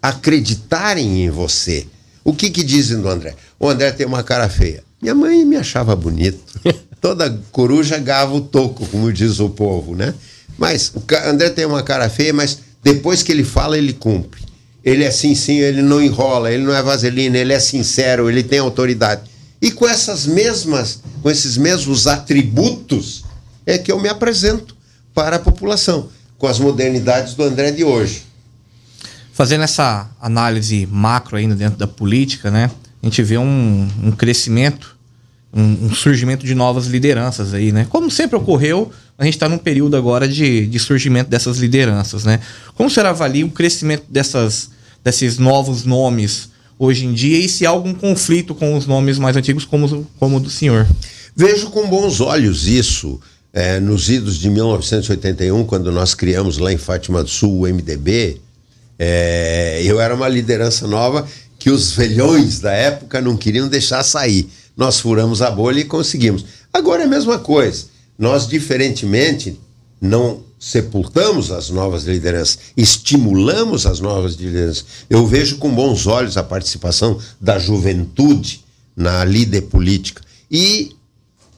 acreditarem 0.00 1.22
em 1.22 1.28
você. 1.28 1.86
O 2.24 2.32
que, 2.32 2.48
que 2.48 2.64
dizem 2.64 2.98
do 2.98 3.10
André? 3.10 3.34
O 3.60 3.68
André 3.68 3.92
tem 3.92 4.06
uma 4.06 4.22
cara 4.22 4.48
feia. 4.48 4.82
Minha 5.02 5.14
mãe 5.14 5.44
me 5.44 5.56
achava 5.56 5.94
bonito. 5.94 6.40
Toda 6.98 7.42
coruja 7.52 7.98
gava 7.98 8.32
o 8.32 8.40
toco, 8.40 8.86
como 8.86 9.12
diz 9.12 9.38
o 9.38 9.50
povo, 9.50 9.94
né? 9.94 10.14
Mas 10.56 10.90
o 10.94 11.02
André 11.26 11.50
tem 11.50 11.66
uma 11.66 11.82
cara 11.82 12.08
feia, 12.08 12.32
mas 12.32 12.58
depois 12.82 13.22
que 13.22 13.32
ele 13.32 13.44
fala, 13.44 13.76
ele 13.76 13.92
cumpre. 13.92 14.40
Ele 14.84 15.04
é 15.04 15.10
sim, 15.10 15.34
sim, 15.34 15.58
ele 15.58 15.80
não 15.80 16.02
enrola, 16.02 16.50
ele 16.50 16.64
não 16.64 16.74
é 16.74 16.82
vaselina, 16.82 17.38
ele 17.38 17.52
é 17.52 17.60
sincero, 17.60 18.28
ele 18.28 18.42
tem 18.42 18.58
autoridade. 18.58 19.22
E 19.60 19.70
com 19.70 19.86
essas 19.86 20.26
mesmas, 20.26 21.00
com 21.22 21.30
esses 21.30 21.56
mesmos 21.56 22.08
atributos 22.08 23.24
é 23.64 23.78
que 23.78 23.92
eu 23.92 24.00
me 24.00 24.08
apresento 24.08 24.76
para 25.14 25.36
a 25.36 25.38
população, 25.38 26.08
com 26.36 26.48
as 26.48 26.58
modernidades 26.58 27.34
do 27.34 27.44
André 27.44 27.70
de 27.70 27.84
hoje. 27.84 28.24
Fazendo 29.32 29.62
essa 29.62 30.10
análise 30.20 30.86
macro 30.90 31.36
ainda 31.36 31.54
dentro 31.54 31.78
da 31.78 31.86
política, 31.86 32.50
né? 32.50 32.70
A 33.02 33.06
gente 33.06 33.22
vê 33.22 33.38
um, 33.38 33.88
um 34.02 34.10
crescimento, 34.10 34.96
um, 35.52 35.86
um, 35.86 35.94
surgimento 35.94 36.44
de 36.44 36.54
novas 36.54 36.86
lideranças 36.86 37.54
aí, 37.54 37.72
né? 37.72 37.86
Como 37.88 38.10
sempre 38.10 38.36
ocorreu, 38.36 38.90
a 39.22 39.24
gente 39.24 39.34
está 39.34 39.48
num 39.48 39.56
período 39.56 39.96
agora 39.96 40.26
de, 40.26 40.66
de 40.66 40.78
surgimento 40.80 41.30
dessas 41.30 41.56
lideranças, 41.58 42.24
né? 42.24 42.40
Como 42.74 42.90
você 42.90 42.98
avalia 42.98 43.46
o 43.46 43.50
crescimento 43.50 44.02
dessas 44.08 44.70
desses 45.04 45.38
novos 45.38 45.84
nomes 45.84 46.48
hoje 46.76 47.06
em 47.06 47.12
dia 47.12 47.38
e 47.38 47.48
se 47.48 47.64
há 47.64 47.70
algum 47.70 47.94
conflito 47.94 48.52
com 48.52 48.76
os 48.76 48.84
nomes 48.84 49.20
mais 49.20 49.36
antigos, 49.36 49.64
como, 49.64 50.04
como 50.18 50.38
o 50.38 50.40
do 50.40 50.50
senhor? 50.50 50.88
Vejo 51.36 51.70
com 51.70 51.88
bons 51.88 52.20
olhos 52.20 52.66
isso. 52.66 53.20
É, 53.52 53.78
nos 53.78 54.10
idos 54.10 54.38
de 54.38 54.50
1981, 54.50 55.64
quando 55.66 55.92
nós 55.92 56.14
criamos 56.14 56.58
lá 56.58 56.72
em 56.72 56.78
Fátima 56.78 57.22
do 57.22 57.30
Sul 57.30 57.60
o 57.60 57.72
MDB, 57.72 58.40
é, 58.98 59.82
eu 59.84 60.00
era 60.00 60.16
uma 60.16 60.26
liderança 60.26 60.88
nova 60.88 61.28
que 61.60 61.70
os 61.70 61.92
velhões 61.92 62.58
da 62.58 62.72
época 62.72 63.20
não 63.20 63.36
queriam 63.36 63.68
deixar 63.68 64.02
sair. 64.02 64.48
Nós 64.76 64.98
furamos 64.98 65.42
a 65.42 65.50
bolha 65.50 65.78
e 65.78 65.84
conseguimos. 65.84 66.44
Agora 66.72 67.02
é 67.02 67.04
a 67.04 67.08
mesma 67.08 67.38
coisa. 67.38 67.91
Nós, 68.18 68.46
diferentemente, 68.46 69.58
não 70.00 70.42
sepultamos 70.58 71.50
as 71.50 71.70
novas 71.70 72.04
lideranças, 72.04 72.58
estimulamos 72.76 73.84
as 73.84 73.98
novas 73.98 74.34
lideranças. 74.34 74.84
Eu 75.10 75.26
vejo 75.26 75.58
com 75.58 75.74
bons 75.74 76.06
olhos 76.06 76.36
a 76.36 76.42
participação 76.42 77.18
da 77.40 77.58
juventude 77.58 78.64
na 78.96 79.24
líder 79.24 79.62
política. 79.62 80.22
E 80.50 80.94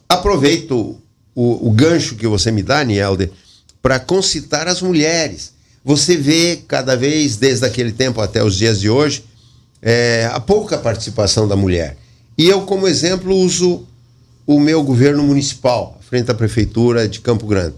aproveito 0.09 0.99
o, 1.35 1.69
o 1.69 1.71
gancho 1.71 2.17
que 2.17 2.27
você 2.27 2.51
me 2.51 2.63
dá, 2.63 2.83
Nielder, 2.85 3.31
para 3.83 3.99
concitar 4.01 4.69
as 4.69 4.81
mulheres. 4.81 5.53
Você 5.85 6.17
vê 6.17 6.63
cada 6.67 6.97
vez, 6.97 7.37
desde 7.37 7.67
aquele 7.67 7.93
tempo 7.93 8.21
até 8.21 8.43
os 8.43 8.57
dias 8.57 8.81
de 8.81 8.89
hoje, 8.89 9.25
é, 9.83 10.31
a 10.33 10.41
pouca 10.41 10.79
participação 10.79 11.47
da 11.47 11.55
mulher. 11.55 11.99
E 12.39 12.49
eu, 12.49 12.63
como 12.63 12.89
exemplo, 12.89 13.37
uso 13.37 13.87
o 14.47 14.59
meu 14.59 14.83
governo 14.83 15.23
municipal, 15.23 16.01
frente 16.15 16.31
à 16.31 16.35
prefeitura 16.35 17.09
de 17.09 17.19
Campo 17.19 17.45
Grande 17.45 17.75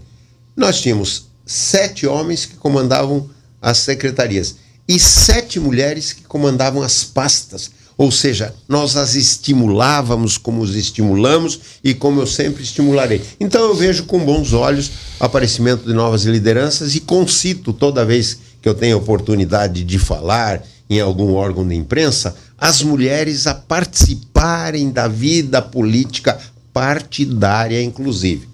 nós 0.55 0.79
tínhamos 0.79 1.25
sete 1.43 2.05
homens 2.05 2.45
que 2.45 2.55
comandavam 2.55 3.27
as 3.59 3.79
secretarias 3.79 4.57
e 4.87 4.99
sete 4.99 5.59
mulheres 5.59 6.13
que 6.13 6.21
comandavam 6.21 6.83
as 6.83 7.03
pastas. 7.03 7.71
Ou 7.97 8.11
seja, 8.11 8.53
nós 8.69 8.95
as 8.95 9.15
estimulávamos 9.15 10.37
como 10.37 10.61
os 10.61 10.75
estimulamos 10.75 11.59
e 11.83 11.95
como 11.95 12.21
eu 12.21 12.27
sempre 12.27 12.61
estimularei. 12.61 13.23
Então 13.39 13.63
eu 13.63 13.73
vejo 13.73 14.03
com 14.05 14.23
bons 14.23 14.53
olhos 14.53 14.91
o 15.19 15.23
aparecimento 15.23 15.87
de 15.87 15.93
novas 15.93 16.23
lideranças 16.23 16.93
e 16.93 16.99
concito 16.99 17.73
toda 17.73 18.05
vez 18.05 18.37
que 18.61 18.69
eu 18.69 18.75
tenho 18.75 18.97
oportunidade 18.97 19.83
de 19.83 19.97
falar 19.97 20.63
em 20.87 21.01
algum 21.01 21.33
órgão 21.33 21.67
de 21.67 21.73
imprensa, 21.73 22.35
as 22.55 22.83
mulheres 22.83 23.47
a 23.47 23.55
participarem 23.55 24.91
da 24.91 25.07
vida 25.07 25.59
política 25.59 26.39
partidária, 26.77 27.81
inclusive 27.81 28.47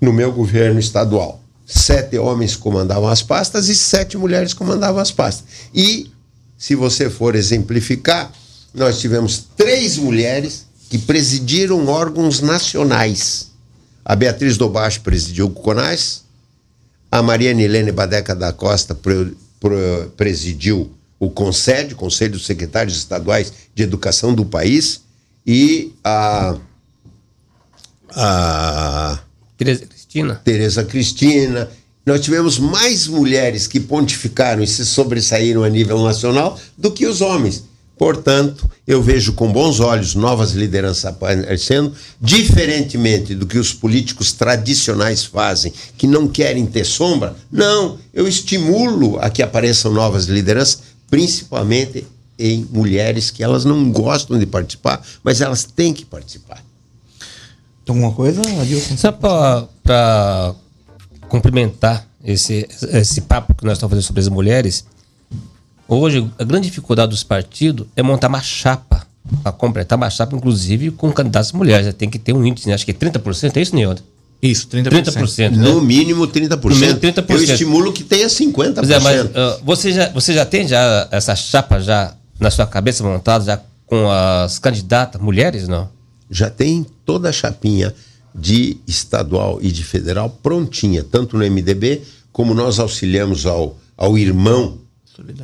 no 0.00 0.12
meu 0.12 0.30
governo 0.30 0.78
estadual. 0.78 1.42
Sete 1.66 2.16
homens 2.16 2.54
comandavam 2.54 3.08
as 3.08 3.20
pastas 3.20 3.68
e 3.68 3.74
sete 3.74 4.16
mulheres 4.16 4.54
comandavam 4.54 5.00
as 5.00 5.10
pastas. 5.10 5.44
E, 5.74 6.08
se 6.56 6.76
você 6.76 7.10
for 7.10 7.34
exemplificar, 7.34 8.32
nós 8.72 9.00
tivemos 9.00 9.44
três 9.56 9.96
mulheres 9.98 10.66
que 10.88 10.98
presidiram 10.98 11.88
órgãos 11.88 12.40
nacionais. 12.40 13.50
A 14.04 14.14
Beatriz 14.14 14.56
Dobacho 14.56 15.00
presidiu 15.00 15.46
o 15.46 15.50
CONAS, 15.50 16.22
a 17.10 17.20
Maria 17.20 17.52
Nilene 17.52 17.90
Badeca 17.90 18.36
da 18.36 18.52
Costa 18.52 18.94
pre, 18.94 19.36
pre, 19.58 20.08
presidiu 20.16 20.92
o 21.18 21.28
CONSED, 21.28 21.96
Conselho 21.96 22.34
dos 22.34 22.46
Secretários 22.46 22.96
Estaduais 22.96 23.52
de 23.74 23.82
Educação 23.82 24.32
do 24.32 24.44
país, 24.44 25.00
e 25.44 25.92
a, 26.04 26.56
a 28.10 29.18
Tereza 29.56 29.86
Cristina. 29.86 30.40
Tereza 30.44 30.84
Cristina. 30.84 31.70
Nós 32.06 32.20
tivemos 32.20 32.58
mais 32.58 33.06
mulheres 33.06 33.66
que 33.66 33.78
pontificaram 33.78 34.62
e 34.62 34.66
se 34.66 34.86
sobressaíram 34.86 35.62
a 35.62 35.68
nível 35.68 36.02
nacional 36.02 36.58
do 36.76 36.90
que 36.90 37.06
os 37.06 37.20
homens. 37.20 37.64
Portanto, 37.98 38.70
eu 38.86 39.02
vejo 39.02 39.32
com 39.32 39.52
bons 39.52 39.80
olhos 39.80 40.14
novas 40.14 40.52
lideranças 40.52 41.04
aparecendo, 41.04 41.92
diferentemente 42.20 43.34
do 43.34 43.44
que 43.44 43.58
os 43.58 43.74
políticos 43.74 44.32
tradicionais 44.32 45.24
fazem, 45.24 45.72
que 45.98 46.06
não 46.06 46.28
querem 46.28 46.64
ter 46.64 46.84
sombra. 46.84 47.34
Não, 47.50 47.98
eu 48.14 48.28
estimulo 48.28 49.18
a 49.20 49.28
que 49.28 49.42
apareçam 49.42 49.92
novas 49.92 50.26
lideranças, 50.26 50.80
principalmente 51.10 52.06
em 52.38 52.64
mulheres 52.70 53.32
que 53.32 53.42
elas 53.42 53.64
não 53.64 53.90
gostam 53.90 54.38
de 54.38 54.46
participar, 54.46 55.04
mas 55.24 55.40
elas 55.40 55.64
têm 55.64 55.92
que 55.92 56.04
participar. 56.04 56.62
Tem 57.88 57.94
alguma 57.94 58.12
coisa, 58.12 58.42
Adilson? 58.60 58.98
Só 58.98 59.10
para 59.10 60.54
complementar 61.26 62.06
esse, 62.22 62.68
esse 62.92 63.22
papo 63.22 63.54
que 63.54 63.64
nós 63.64 63.78
estamos 63.78 63.92
fazendo 63.92 64.04
sobre 64.04 64.20
as 64.20 64.28
mulheres, 64.28 64.84
hoje 65.88 66.30
a 66.38 66.44
grande 66.44 66.68
dificuldade 66.68 67.08
dos 67.08 67.24
partidos 67.24 67.86
é 67.96 68.02
montar 68.02 68.28
uma 68.28 68.42
chapa, 68.42 69.06
para 69.42 69.52
completar 69.52 69.96
uma 69.96 70.10
chapa, 70.10 70.36
inclusive, 70.36 70.90
com 70.90 71.10
candidatos 71.10 71.52
mulheres. 71.52 71.94
Tem 71.94 72.10
que 72.10 72.18
ter 72.18 72.34
um 72.34 72.44
índice, 72.44 72.68
né? 72.68 72.74
acho 72.74 72.84
que 72.84 72.90
é 72.90 72.94
30%, 72.94 73.56
é 73.56 73.60
isso, 73.62 73.74
Nildo? 73.74 74.02
Isso, 74.42 74.68
30%. 74.68 74.90
30% 74.90 75.50
né? 75.50 75.56
No 75.56 75.80
mínimo 75.80 76.28
30%. 76.28 76.64
No 76.64 76.76
mínimo 76.76 77.00
30%. 77.00 77.24
Eu 77.30 77.42
estimulo 77.42 77.92
que 77.94 78.04
tenha 78.04 78.26
50%. 78.26 78.74
Pois 78.74 78.90
é, 78.90 78.98
mas 79.00 79.24
uh, 79.24 79.60
você, 79.64 79.92
já, 79.92 80.10
você 80.10 80.34
já 80.34 80.44
tem 80.44 80.68
já 80.68 81.08
essa 81.10 81.34
chapa 81.34 81.80
já 81.80 82.12
na 82.38 82.50
sua 82.50 82.66
cabeça 82.66 83.02
montada, 83.02 83.46
já 83.46 83.58
com 83.86 84.10
as 84.10 84.58
candidatas 84.58 85.18
mulheres, 85.20 85.66
não? 85.66 85.88
Já 86.30 86.50
tem 86.50 86.86
toda 87.04 87.28
a 87.28 87.32
chapinha 87.32 87.94
de 88.34 88.76
estadual 88.86 89.58
e 89.62 89.70
de 89.72 89.82
federal 89.82 90.30
prontinha, 90.42 91.02
tanto 91.02 91.36
no 91.36 91.44
MDB 91.50 92.02
como 92.32 92.54
nós 92.54 92.78
auxiliamos 92.78 93.46
ao, 93.46 93.76
ao 93.96 94.16
irmão, 94.18 94.78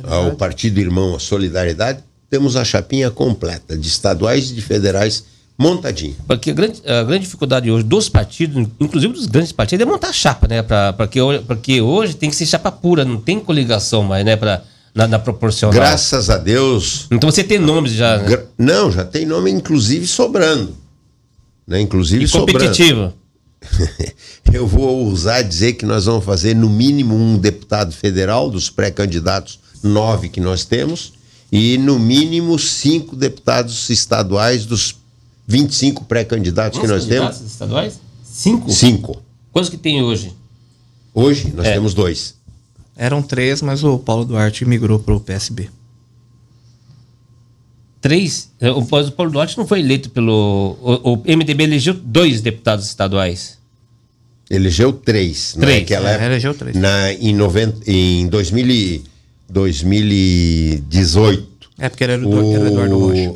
ao 0.07 0.35
partido 0.35 0.79
irmão, 0.79 1.15
a 1.15 1.19
Solidariedade, 1.19 1.99
temos 2.29 2.55
a 2.55 2.63
chapinha 2.63 3.11
completa 3.11 3.77
de 3.77 3.87
estaduais 3.87 4.51
e 4.51 4.53
de 4.53 4.61
federais 4.61 5.25
Montadinho. 5.57 6.15
Porque 6.27 6.51
a 6.51 6.53
grande, 6.53 6.81
a 6.85 7.03
grande 7.03 7.23
dificuldade 7.23 7.71
hoje 7.71 7.83
dos 7.85 8.09
partidos, 8.09 8.67
inclusive 8.79 9.13
dos 9.13 9.25
grandes 9.25 9.53
partidos, 9.53 9.85
é 9.85 9.89
montar 9.89 10.11
chapa, 10.11 10.47
né? 10.49 10.61
Pra, 10.61 10.91
pra 10.91 11.07
que, 11.07 11.21
hoje- 11.21 11.43
porque 11.47 11.79
hoje 11.81 12.13
tem 12.13 12.29
que 12.29 12.35
ser 12.35 12.45
chapa 12.45 12.69
pura, 12.71 13.05
não 13.05 13.17
tem 13.21 13.39
coligação 13.39 14.03
mais, 14.03 14.25
né? 14.25 14.35
Pra, 14.35 14.61
na, 14.95 15.07
na 15.07 15.19
proporcional. 15.19 15.73
Graças 15.73 16.29
a 16.29 16.37
Deus. 16.37 17.05
Então 17.11 17.29
você 17.29 17.43
tem 17.43 17.59
nomes 17.59 17.91
já, 17.91 18.17
né? 18.17 18.43
Não, 18.57 18.89
já 18.91 19.03
tem 19.03 19.25
nome, 19.25 19.51
inclusive, 19.51 20.07
sobrando. 20.07 20.75
Né? 21.67 21.81
Inclusive 21.81 22.23
E 22.23 22.27
sobrando. 22.27 22.53
competitivo. 22.59 23.13
Eu 24.53 24.65
vou 24.67 25.05
ousar 25.05 25.43
dizer 25.43 25.73
que 25.73 25.85
nós 25.85 26.05
vamos 26.05 26.23
fazer 26.23 26.55
no 26.55 26.69
mínimo 26.69 27.15
um 27.15 27.37
deputado 27.37 27.91
federal 27.93 28.49
dos 28.49 28.69
pré-candidatos, 28.69 29.59
nove 29.83 30.29
que 30.29 30.39
nós 30.39 30.63
temos, 30.63 31.13
e 31.51 31.77
no 31.77 31.99
mínimo 31.99 32.57
cinco 32.57 33.15
deputados 33.15 33.89
estaduais 33.89 34.65
dos 34.65 34.95
25 35.47 36.05
pré-candidatos 36.05 36.79
que 36.79 36.87
nós 36.87 37.05
temos. 37.05 37.41
estaduais? 37.41 37.99
Cinco? 38.23 38.71
Cinco. 38.71 39.21
Quantos 39.51 39.69
que 39.69 39.77
tem 39.77 40.01
hoje? 40.01 40.33
Hoje 41.13 41.51
nós 41.55 41.65
É. 41.65 41.73
temos 41.73 41.93
dois. 41.93 42.35
Eram 42.97 43.21
três, 43.21 43.61
mas 43.61 43.83
o 43.83 43.99
Paulo 43.99 44.25
Duarte 44.25 44.63
migrou 44.65 44.99
pro 44.99 45.19
PSB. 45.19 45.69
Três? 47.99 48.51
É, 48.59 48.69
O 48.71 48.85
Paulo 48.85 49.07
o 49.07 49.11
Paulo 49.11 49.31
Duarte 49.31 49.57
não 49.57 49.65
foi 49.67 49.79
eleito 49.79 50.09
pelo. 50.11 50.77
O, 50.81 51.13
o 51.13 51.17
MDB 51.25 51.63
elegeu 51.63 51.93
dois 51.93 52.41
deputados 52.41 52.85
estaduais. 52.85 53.57
Elegeu 54.49 54.93
três. 54.93 55.53
Três, 55.59 55.79
Naquela 55.81 56.09
é, 56.09 56.13
época, 56.13 56.25
elegeu 56.27 56.53
três. 56.53 56.75
Na, 56.75 57.11
em, 57.13 57.33
90, 57.33 57.89
em 57.89 58.27
2000, 58.27 58.67
e- 58.69 59.03
2018. 59.49 61.47
É 61.79 61.89
porque 61.89 62.03
era, 62.03 62.13
o, 62.15 62.53
era 62.53 62.63
o 62.63 62.67
Eduardo 62.67 62.99
Rocha. 62.99 63.33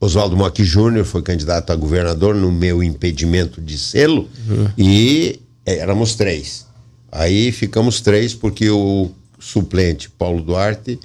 Oswaldo 0.00 0.36
Mock 0.36 0.62
Júnior 0.64 1.04
foi 1.04 1.22
candidato 1.22 1.72
a 1.72 1.76
governador 1.76 2.34
no 2.34 2.50
meu 2.52 2.82
impedimento 2.82 3.60
de 3.60 3.76
selo 3.76 4.28
e 4.76 5.40
éramos 5.66 6.14
três. 6.14 6.66
Aí 7.10 7.50
ficamos 7.52 8.00
três 8.00 8.34
porque 8.34 8.68
o 8.70 9.10
suplente 9.38 10.10
Paulo 10.10 10.42
Duarte 10.42 10.98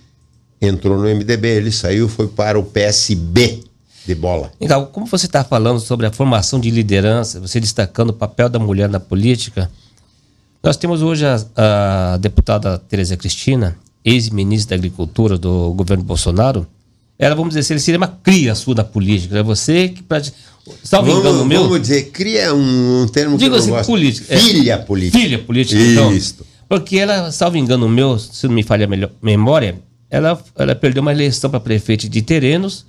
entrou 0.62 0.98
no 0.98 1.04
MDB, 1.04 1.48
ele 1.48 1.72
saiu 1.72 2.08
foi 2.08 2.28
para 2.28 2.58
o 2.58 2.64
PSB 2.64 3.64
de 4.06 4.16
bola. 4.16 4.52
Legal, 4.60 4.88
como 4.88 5.06
você 5.06 5.26
está 5.26 5.44
falando 5.44 5.80
sobre 5.80 6.06
a 6.06 6.12
formação 6.12 6.60
de 6.60 6.70
liderança, 6.70 7.40
você 7.40 7.60
destacando 7.60 8.10
o 8.10 8.14
papel 8.14 8.50
da 8.50 8.60
mulher 8.60 8.90
na 8.90 9.00
política, 9.00 9.70
nós 10.62 10.78
temos 10.78 11.02
hoje 11.02 11.26
a, 11.26 12.14
a 12.14 12.18
deputada 12.18 12.78
Tereza 12.78 13.18
Cristina, 13.18 13.78
ex-ministra 14.04 14.76
da 14.76 14.80
Agricultura 14.80 15.38
do 15.38 15.74
governo 15.74 16.04
Bolsonaro. 16.04 16.68
Ela, 17.24 17.36
vamos 17.36 17.54
dizer 17.56 17.62
assim, 17.62 17.78
seria 17.84 17.98
uma 17.98 18.08
cria 18.08 18.54
sua 18.56 18.76
da 18.76 18.84
política. 18.84 19.38
É 19.40 19.44
você 19.44 19.90
que, 19.90 20.04
pra, 20.04 20.22
salvo 20.84 21.10
engano 21.10 21.24
Vamos, 21.40 21.48
meu, 21.48 21.64
vamos 21.64 21.82
dizer, 21.82 22.10
cria 22.12 22.54
um, 22.54 23.04
um 23.04 23.08
termo 23.08 23.38
Digo 23.38 23.52
que 23.52 23.56
eu 23.58 23.62
assim, 23.62 23.72
gosto. 23.72 23.86
política, 23.88 24.34
é. 24.34 24.38
Filha 24.38 24.78
política. 24.80 25.20
filha 25.20 25.40
política, 25.40 25.82
então. 25.82 26.14
Isso. 26.14 26.46
Porque 26.68 26.98
ela, 26.98 27.32
salvo 27.32 27.58
engano 27.58 27.88
meu, 27.88 28.18
se 28.20 28.48
não 28.48 28.54
me 28.56 28.64
falha 28.64 28.86
a 28.88 29.26
memória, 29.26 29.76
ela, 30.10 30.42
ela 30.58 30.76
perdeu 30.76 31.02
uma 31.02 31.12
eleição 31.12 31.50
para 31.50 31.60
prefeito 31.60 32.08
de 32.10 32.22
Terenos 32.22 32.86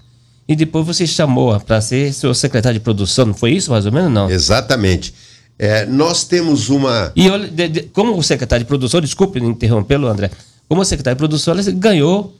e 0.49 0.55
depois 0.57 0.87
você 0.87 1.07
chamou 1.07 1.59
para 1.61 1.81
ser 1.81 2.12
seu 2.12 2.35
secretário 2.35 2.79
de 2.79 2.83
produção, 2.85 3.26
não 3.26 3.35
foi 3.35 3.53
isso 3.53 3.71
mais 3.71 3.87
ou 3.87 3.93
menos? 3.93 4.11
Não. 4.12 4.31
Exatamente. 4.31 5.14
É, 5.59 5.87
nós 5.87 6.25
temos 6.25 6.69
uma. 6.69 7.12
E 7.14 7.29
olha, 7.31 7.47
de- 7.49 7.69
de- 7.69 7.83
como 7.85 8.21
secretário 8.23 8.64
de 8.64 8.69
produção, 8.69 9.00
desculpe 9.00 9.38
interrompê-lo, 9.38 10.09
André, 10.09 10.31
como 10.69 10.85
secretário 10.85 11.14
de 11.17 11.19
produção, 11.19 11.55
ela 11.55 11.62
ganhou, 11.73 12.35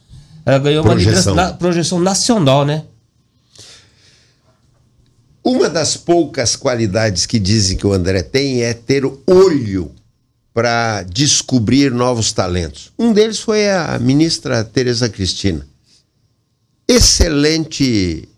ela 0.45 0.59
ganhou 0.59 0.85
uma 0.85 0.93
Projeção. 0.93 1.33
liderança 1.33 1.35
na, 1.35 1.53
projeção 1.57 2.01
nacional, 2.01 2.65
né? 2.65 2.85
Uma 5.43 5.69
das 5.69 5.97
poucas 5.97 6.57
qualidades 6.57 7.27
que 7.27 7.39
dizem 7.39 7.77
que 7.77 7.87
o 7.87 7.93
André 7.93 8.23
tem 8.23 8.63
é 8.63 8.73
ter 8.73 9.05
olho 9.27 9.91
para 10.55 11.03
descobrir 11.03 11.91
novos 11.91 12.33
talentos. 12.33 12.93
Um 12.99 13.13
deles 13.13 13.41
foi 13.41 13.69
a 13.69 13.99
ministra 13.99 14.65
Tereza 14.65 15.09
Cristina. 15.09 15.67
Excelente, 16.87 18.29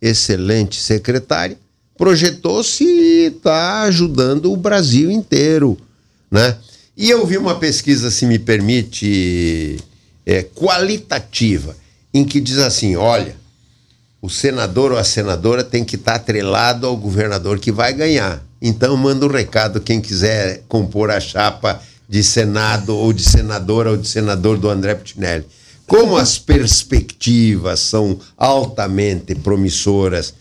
excelente 0.00 0.82
secretária, 0.82 1.56
projetou-se 1.96 2.84
e 2.84 3.26
está 3.26 3.82
ajudando 3.82 4.52
o 4.52 4.56
Brasil 4.56 5.10
inteiro, 5.10 5.78
né? 6.30 6.56
E 6.96 7.08
eu 7.08 7.24
vi 7.26 7.38
uma 7.38 7.58
pesquisa, 7.58 8.10
se 8.10 8.26
me 8.26 8.38
permite, 8.38 9.78
é, 10.24 10.42
qualitativa, 10.42 11.76
em 12.12 12.24
que 12.24 12.40
diz 12.40 12.58
assim, 12.58 12.96
olha, 12.96 13.34
o 14.20 14.30
senador 14.30 14.92
ou 14.92 14.98
a 14.98 15.04
senadora 15.04 15.64
tem 15.64 15.84
que 15.84 15.96
estar 15.96 16.14
atrelado 16.14 16.86
ao 16.86 16.96
governador 16.96 17.58
que 17.58 17.72
vai 17.72 17.92
ganhar. 17.92 18.42
Então 18.60 18.96
manda 18.96 19.26
um 19.26 19.30
recado 19.30 19.80
quem 19.80 20.00
quiser 20.00 20.62
compor 20.68 21.10
a 21.10 21.18
chapa 21.18 21.82
de 22.08 22.22
senado 22.22 22.94
ou 22.94 23.12
de 23.12 23.22
senadora 23.22 23.90
ou 23.90 23.96
de 23.96 24.06
senador 24.06 24.58
do 24.58 24.68
André 24.68 24.94
Putinelli. 24.94 25.44
Como 25.86 26.16
as 26.16 26.38
perspectivas 26.38 27.80
são 27.80 28.18
altamente 28.36 29.34
promissoras 29.34 30.32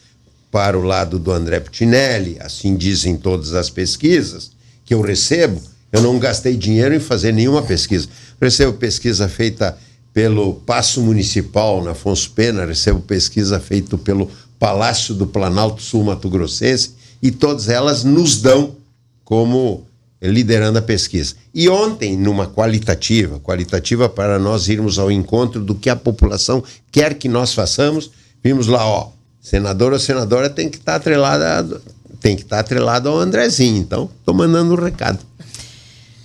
para 0.52 0.78
o 0.78 0.84
lado 0.84 1.18
do 1.18 1.32
André 1.32 1.60
Putinelli, 1.60 2.38
assim 2.40 2.76
dizem 2.76 3.18
todas 3.18 3.54
as 3.54 3.70
pesquisas 3.70 4.52
que 4.86 4.94
eu 4.94 5.02
recebo, 5.02 5.62
eu 5.92 6.02
não 6.02 6.20
gastei 6.20 6.56
dinheiro 6.56 6.94
em 6.94 7.00
fazer 7.00 7.32
nenhuma 7.32 7.62
pesquisa. 7.62 8.08
Recebo 8.42 8.74
pesquisa 8.74 9.30
feita 9.30 9.78
pelo 10.14 10.56
Paço 10.56 11.02
Municipal 11.02 11.84
na 11.84 11.92
Afonso 11.92 12.32
Pena, 12.32 12.66
recebo 12.66 13.00
pesquisa 13.00 13.60
feita 13.60 13.98
pelo 13.98 14.30
Palácio 14.60 15.14
do 15.14 15.26
Planalto 15.28 15.82
Sul 15.82 16.04
Mato 16.04 16.30
Grossense, 16.30 16.92
e 17.22 17.32
todas 17.32 17.70
elas 17.70 18.04
nos 18.04 18.42
dão 18.42 18.76
como 19.24 19.86
liderando 20.22 20.80
a 20.80 20.82
pesquisa. 20.82 21.36
E 21.54 21.70
ontem, 21.70 22.18
numa 22.18 22.48
qualitativa, 22.48 23.40
qualitativa 23.40 24.10
para 24.10 24.38
nós 24.38 24.68
irmos 24.68 25.00
ao 25.00 25.12
encontro 25.12 25.64
do 25.64 25.74
que 25.74 25.90
a 25.90 25.96
população 25.96 26.64
quer 26.92 27.16
que 27.16 27.30
nós 27.30 27.54
façamos, 27.54 28.12
vimos 28.44 28.68
lá, 28.68 28.86
ó, 28.86 29.12
senador 29.42 29.94
ou 29.94 30.00
senadora 30.00 30.50
tem 30.50 30.70
que 30.70 30.78
estar 30.78 30.96
atrelada, 30.96 31.82
tem 32.20 32.36
que 32.36 32.44
estar 32.44 32.60
atrelado 32.60 33.10
ao 33.10 33.18
Andrezinho. 33.18 33.78
Então, 33.78 34.10
estou 34.20 34.34
mandando 34.34 34.74
um 34.74 34.84
recado. 34.84 35.20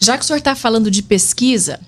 Já 0.00 0.18
que 0.18 0.24
o 0.24 0.26
senhor 0.26 0.38
está 0.38 0.55
falando 0.55 0.90
de 0.90 1.02
pesquisa, 1.02 1.81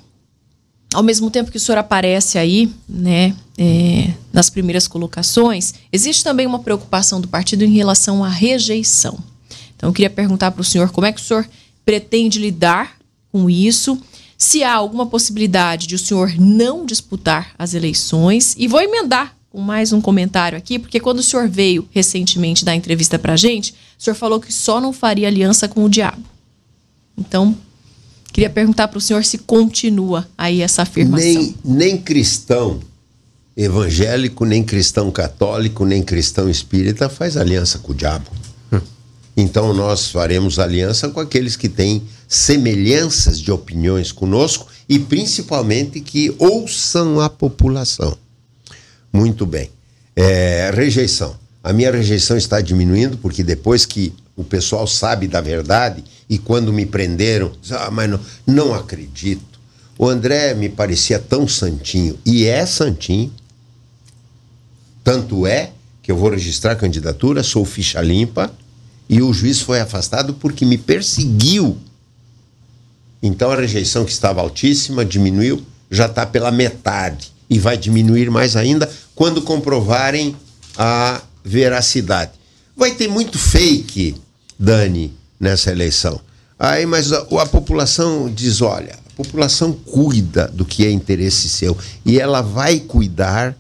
ao 0.94 1.03
mesmo 1.03 1.31
tempo 1.31 1.51
que 1.51 1.57
o 1.57 1.61
senhor 1.61 1.79
aparece 1.79 2.38
aí, 2.38 2.72
né, 2.88 3.37
é, 3.57 4.11
nas 4.33 4.48
primeiras 4.48 4.88
colocações, 4.88 5.74
existe 5.92 6.24
também 6.24 6.46
uma 6.46 6.61
preocupação 6.61 7.20
do 7.20 7.29
partido 7.29 7.64
em 7.64 7.72
relação 7.72 8.24
à 8.24 8.29
rejeição. 8.29 9.18
Então, 9.77 9.90
eu 9.90 9.92
queria 9.92 10.11
perguntar 10.11 10.51
para 10.51 10.62
o 10.62 10.64
senhor 10.64 10.90
como 10.90 11.07
é 11.07 11.12
que 11.12 11.20
o 11.20 11.24
senhor 11.24 11.48
pretende 11.85 12.38
lidar 12.38 12.96
com 13.31 13.48
isso, 13.51 14.01
se 14.37 14.62
há 14.62 14.74
alguma 14.74 15.07
possibilidade 15.07 15.87
de 15.87 15.94
o 15.94 15.98
senhor 15.98 16.35
não 16.38 16.87
disputar 16.87 17.55
as 17.59 17.74
eleições, 17.74 18.55
e 18.59 18.66
vou 18.66 18.81
emendar 18.81 19.37
com 19.51 19.61
mais 19.61 19.92
um 19.92 20.01
comentário 20.01 20.57
aqui, 20.57 20.79
porque 20.79 21.01
quando 21.01 21.18
o 21.18 21.22
senhor 21.22 21.48
veio 21.48 21.88
recentemente 21.90 22.64
dar 22.64 22.74
entrevista 22.74 23.18
para 23.18 23.35
a 23.35 23.37
gente, 23.37 23.74
o 23.98 24.03
senhor 24.03 24.14
falou 24.14 24.40
que 24.40 24.53
só 24.53 24.81
não 24.81 24.92
faria 24.92 25.27
aliança 25.27 25.68
com 25.68 25.85
o 25.85 25.88
diabo. 25.88 26.22
Então, 27.16 27.57
Queria 28.33 28.51
perguntar 28.51 28.88
para 28.88 28.99
o 28.99 29.01
senhor 29.01 29.25
se 29.25 29.38
continua 29.38 30.29
aí 30.37 30.61
essa 30.62 30.83
afirmação. 30.83 31.27
Nem, 31.27 31.55
nem 31.64 31.97
cristão 31.97 32.81
evangélico, 33.57 34.45
nem 34.45 34.62
cristão 34.62 35.11
católico, 35.11 35.85
nem 35.85 36.03
cristão 36.03 36.49
espírita 36.49 37.09
faz 37.09 37.37
aliança 37.37 37.79
com 37.79 37.93
o 37.93 37.95
diabo. 37.95 38.31
Então 39.37 39.73
nós 39.73 40.11
faremos 40.11 40.59
aliança 40.59 41.09
com 41.09 41.21
aqueles 41.21 41.55
que 41.55 41.69
têm 41.69 42.03
semelhanças 42.27 43.41
de 43.41 43.53
opiniões 43.53 44.11
conosco 44.11 44.67
e 44.88 44.99
principalmente 44.99 46.01
que 46.01 46.35
ouçam 46.41 47.21
a 47.21 47.31
população. 47.31 48.19
Muito 49.12 49.47
bem. 49.47 49.71
É, 50.17 50.73
rejeição. 50.75 51.37
A 51.62 51.73
minha 51.73 51.93
rejeição 51.93 52.37
está 52.37 52.61
diminuindo 52.61 53.17
porque 53.19 53.45
depois 53.45 53.87
que 53.87 54.12
o 54.38 54.44
pessoal 54.44 54.87
sabe 54.87 55.27
da 55.27 55.40
verdade 55.40 56.05
e 56.31 56.38
quando 56.38 56.72
me 56.72 56.87
prenderam, 56.87 57.51
diz, 57.61 57.72
ah, 57.72 57.90
mas 57.90 58.09
não, 58.09 58.20
não 58.46 58.72
acredito. 58.72 59.59
O 59.98 60.09
André 60.09 60.55
me 60.55 60.68
parecia 60.68 61.18
tão 61.18 61.48
santinho 61.48 62.16
e 62.24 62.46
é 62.46 62.64
santinho. 62.64 63.33
Tanto 65.03 65.44
é 65.44 65.72
que 66.01 66.12
eu 66.12 66.16
vou 66.16 66.31
registrar 66.31 66.72
a 66.72 66.77
candidatura, 66.77 67.42
sou 67.42 67.64
ficha 67.64 68.01
limpa 68.01 68.48
e 69.09 69.20
o 69.20 69.33
juiz 69.33 69.61
foi 69.61 69.81
afastado 69.81 70.35
porque 70.35 70.64
me 70.64 70.79
perseguiu. 70.79 71.77
Então 73.20 73.51
a 73.51 73.57
rejeição 73.57 74.05
que 74.05 74.12
estava 74.12 74.40
altíssima 74.40 75.05
diminuiu, 75.05 75.61
já 75.90 76.07
está 76.07 76.24
pela 76.24 76.53
metade 76.53 77.33
e 77.51 77.59
vai 77.59 77.77
diminuir 77.77 78.31
mais 78.31 78.55
ainda 78.55 78.88
quando 79.16 79.42
comprovarem 79.42 80.37
a 80.77 81.22
veracidade. 81.44 82.31
Vai 82.77 82.92
ter 82.92 83.09
muito 83.09 83.37
fake, 83.37 84.14
Dani, 84.59 85.14
nessa 85.38 85.71
eleição. 85.71 86.21
Aí, 86.59 86.85
mas 86.85 87.12
a, 87.12 87.18
a 87.21 87.47
população 87.47 88.33
diz: 88.33 88.61
olha, 88.61 88.99
a 89.07 89.16
população 89.16 89.73
cuida 89.73 90.49
do 90.49 90.64
que 90.64 90.85
é 90.85 90.90
interesse 90.90 91.49
seu 91.49 91.77
e 92.05 92.18
ela 92.18 92.42
vai 92.42 92.81
cuidar 92.81 93.57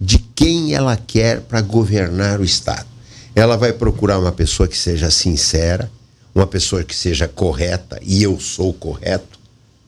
de 0.00 0.18
quem 0.18 0.74
ela 0.74 0.96
quer 0.96 1.40
para 1.40 1.60
governar 1.60 2.40
o 2.40 2.44
Estado. 2.44 2.86
ela 3.34 3.56
vai 3.56 3.72
procurar 3.72 4.18
uma 4.18 4.32
pessoa 4.32 4.68
que 4.68 4.76
seja 4.76 5.10
sincera, 5.10 5.90
uma 6.34 6.46
pessoa 6.46 6.82
que 6.82 6.94
seja 6.94 7.28
correta, 7.28 7.98
e 8.02 8.22
eu 8.22 8.38
sou 8.40 8.72
correto. 8.72 9.38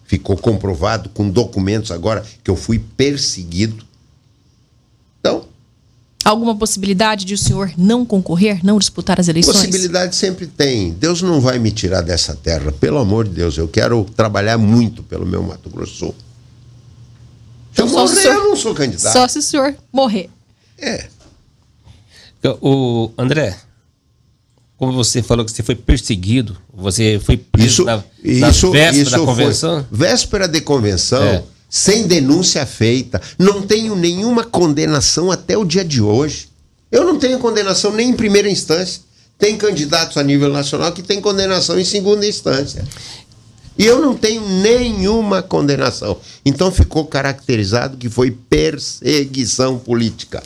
Ficou 0.06 0.36
comprovado 0.36 1.08
com 1.08 1.28
documentos 1.28 1.90
agora 1.90 2.24
que 2.42 2.50
eu 2.50 2.56
fui 2.56 2.78
perseguido. 2.78 3.84
Então, 6.24 6.32
Alguma 6.32 6.56
possibilidade 6.56 7.26
de 7.26 7.34
o 7.34 7.38
senhor 7.38 7.70
não 7.76 8.04
concorrer, 8.04 8.64
não 8.64 8.78
disputar 8.78 9.20
as 9.20 9.28
eleições? 9.28 9.56
Possibilidade 9.56 10.16
sempre 10.16 10.46
tem. 10.46 10.92
Deus 10.92 11.20
não 11.20 11.38
vai 11.38 11.58
me 11.58 11.70
tirar 11.70 12.00
dessa 12.00 12.34
terra, 12.34 12.72
pelo 12.72 12.96
amor 12.98 13.28
de 13.28 13.34
Deus. 13.34 13.58
Eu 13.58 13.68
quero 13.68 14.04
trabalhar 14.16 14.56
muito 14.56 15.02
pelo 15.02 15.26
meu 15.26 15.42
Mato 15.42 15.68
Grosso 15.68 15.92
do 15.92 15.98
Sul. 15.98 16.14
Então, 17.72 17.86
eu 17.86 17.92
morrer, 17.92 18.14
senhor- 18.22 18.34
eu 18.36 18.44
não 18.44 18.56
sou 18.56 18.74
candidato. 18.74 19.12
Só 19.12 19.28
se 19.28 19.38
o 19.38 19.42
senhor 19.42 19.74
morrer. 19.92 20.30
É. 20.78 21.08
O 22.60 23.10
André, 23.18 23.56
como 24.76 24.92
você 24.92 25.22
falou 25.22 25.44
que 25.44 25.50
você 25.52 25.62
foi 25.62 25.74
perseguido, 25.74 26.56
você 26.72 27.20
foi 27.22 27.36
preso 27.36 27.68
Isso, 27.68 27.84
na, 27.84 27.96
na 27.96 28.48
isso, 28.50 28.70
véspera 28.70 28.96
isso 29.02 29.10
da 29.10 29.18
convenção. 29.18 29.86
Foi 29.90 29.98
véspera 29.98 30.48
de 30.48 30.60
convenção, 30.60 31.22
É. 31.22 31.42
sem 31.74 32.06
denúncia 32.06 32.64
feita. 32.64 33.20
Não 33.36 33.62
tenho 33.62 33.96
nenhuma 33.96 34.44
condenação 34.44 35.32
até 35.32 35.58
o 35.58 35.64
dia 35.64 35.84
de 35.84 36.00
hoje. 36.00 36.46
Eu 36.90 37.02
não 37.02 37.18
tenho 37.18 37.40
condenação 37.40 37.90
nem 37.90 38.10
em 38.10 38.12
primeira 38.12 38.48
instância. 38.48 39.02
Tem 39.36 39.56
candidatos 39.56 40.16
a 40.16 40.22
nível 40.22 40.50
nacional 40.50 40.92
que 40.92 41.02
tem 41.02 41.20
condenação 41.20 41.76
em 41.76 41.84
segunda 41.84 42.24
instância. 42.24 42.84
E 43.76 43.84
eu 43.84 44.00
não 44.00 44.14
tenho 44.14 44.48
nenhuma 44.48 45.42
condenação. 45.42 46.16
Então 46.46 46.70
ficou 46.70 47.06
caracterizado 47.06 47.96
que 47.96 48.08
foi 48.08 48.30
perseguição 48.30 49.76
política. 49.76 50.44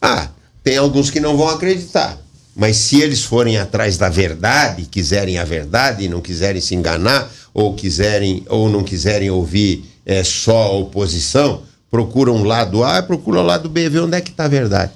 Ah, 0.00 0.30
tem 0.64 0.78
alguns 0.78 1.10
que 1.10 1.20
não 1.20 1.36
vão 1.36 1.50
acreditar. 1.50 2.18
Mas 2.56 2.78
se 2.78 3.02
eles 3.02 3.22
forem 3.22 3.58
atrás 3.58 3.98
da 3.98 4.08
verdade, 4.08 4.86
quiserem 4.90 5.36
a 5.36 5.44
verdade 5.44 6.04
e 6.04 6.08
não 6.08 6.22
quiserem 6.22 6.62
se 6.62 6.74
enganar, 6.74 7.30
ou 7.52 7.74
quiserem 7.74 8.42
ou 8.48 8.70
não 8.70 8.82
quiserem 8.82 9.30
ouvir 9.30 9.95
é, 10.06 10.22
só 10.24 10.62
a 10.62 10.72
oposição, 10.72 11.62
procuram 11.90 12.36
o 12.36 12.44
lado 12.44 12.82
A, 12.84 13.02
procuram 13.02 13.40
o 13.42 13.44
lado 13.44 13.68
B, 13.68 13.88
ver 13.90 14.00
onde 14.00 14.16
é 14.16 14.20
que 14.20 14.30
está 14.30 14.44
a 14.44 14.48
verdade. 14.48 14.92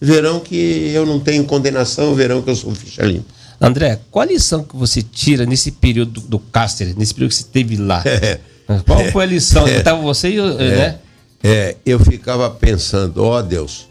Verão 0.00 0.40
que 0.40 0.56
eu 0.94 1.04
não 1.04 1.20
tenho 1.20 1.44
condenação, 1.44 2.14
verão 2.14 2.40
que 2.42 2.48
eu 2.50 2.56
sou 2.56 2.74
ficha 2.74 3.02
limpa. 3.04 3.26
André, 3.60 3.98
qual 4.10 4.22
a 4.22 4.26
lição 4.26 4.62
que 4.64 4.76
você 4.76 5.02
tira 5.02 5.44
nesse 5.44 5.72
período 5.72 6.12
do, 6.12 6.20
do 6.22 6.38
Cáceres, 6.38 6.94
nesse 6.94 7.12
período 7.12 7.30
que 7.30 7.36
você 7.36 7.42
esteve 7.42 7.76
lá? 7.76 8.02
Qual 8.86 9.02
foi 9.12 9.24
a 9.24 9.26
lição? 9.26 9.66
Estava 9.66 10.00
você 10.02 10.28
e 10.30 10.38
o- 10.40 10.54
né? 10.54 10.98
É, 11.42 11.76
eu 11.86 11.98
ficava 11.98 12.50
pensando, 12.50 13.24
ó 13.24 13.40
Deus, 13.40 13.88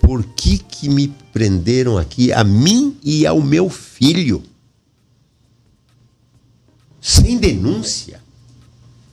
por 0.00 0.22
que 0.24 0.58
que 0.58 0.88
me 0.88 1.08
prenderam 1.32 1.98
aqui 1.98 2.32
a 2.32 2.44
mim 2.44 2.96
e 3.02 3.26
ao 3.26 3.40
meu 3.42 3.68
filho? 3.68 4.42
Sem 7.00 7.36
denúncia, 7.38 8.20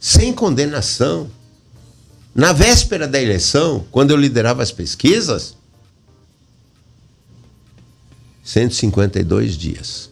sem 0.04 0.34
condenação. 0.34 1.32
Na 2.36 2.52
véspera 2.52 3.08
da 3.08 3.22
eleição, 3.22 3.86
quando 3.89 4.12
eu 4.12 4.18
liderava 4.18 4.62
as 4.62 4.70
pesquisas, 4.70 5.56
152 8.44 9.58
dias. 9.58 10.10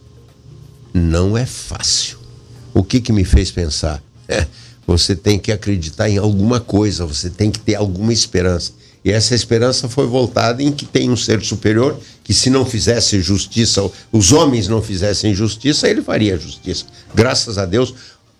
Não 0.94 1.36
é 1.36 1.44
fácil. 1.44 2.18
O 2.72 2.82
que, 2.82 3.02
que 3.02 3.12
me 3.12 3.22
fez 3.22 3.50
pensar? 3.50 4.02
É, 4.26 4.46
você 4.86 5.14
tem 5.14 5.38
que 5.38 5.52
acreditar 5.52 6.08
em 6.08 6.16
alguma 6.16 6.58
coisa, 6.58 7.04
você 7.04 7.28
tem 7.28 7.50
que 7.50 7.60
ter 7.60 7.74
alguma 7.74 8.14
esperança. 8.14 8.72
E 9.04 9.10
essa 9.10 9.34
esperança 9.34 9.90
foi 9.90 10.06
voltada 10.06 10.62
em 10.62 10.72
que 10.72 10.86
tem 10.86 11.10
um 11.10 11.16
ser 11.16 11.42
superior 11.42 11.98
que, 12.24 12.32
se 12.32 12.48
não 12.48 12.64
fizesse 12.64 13.20
justiça, 13.20 13.82
os 14.10 14.32
homens 14.32 14.68
não 14.68 14.80
fizessem 14.80 15.34
justiça, 15.34 15.86
ele 15.86 16.00
faria 16.00 16.38
justiça. 16.38 16.86
Graças 17.14 17.58
a 17.58 17.66
Deus. 17.66 17.94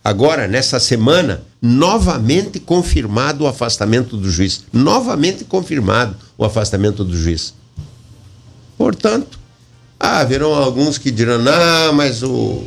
Agora, 0.05 0.49
nessa 0.49 0.81
semana, 0.81 1.43
novamente 1.61 2.59
confirmado 2.59 3.45
o 3.45 3.47
afastamento 3.47 4.17
do 4.17 4.29
juiz. 4.29 4.65
Novamente 4.73 5.45
confirmado 5.45 6.17
o 6.37 6.45
afastamento 6.45 7.05
do 7.05 7.17
juiz. 7.17 7.55
Portanto, 8.77 9.39
ah, 10.01 10.19
haverão 10.19 10.53
alguns 10.53 10.99
que 10.99 11.13
dirão, 11.13 11.39
não, 11.39 11.93
mas 11.93 12.25
o. 12.25 12.65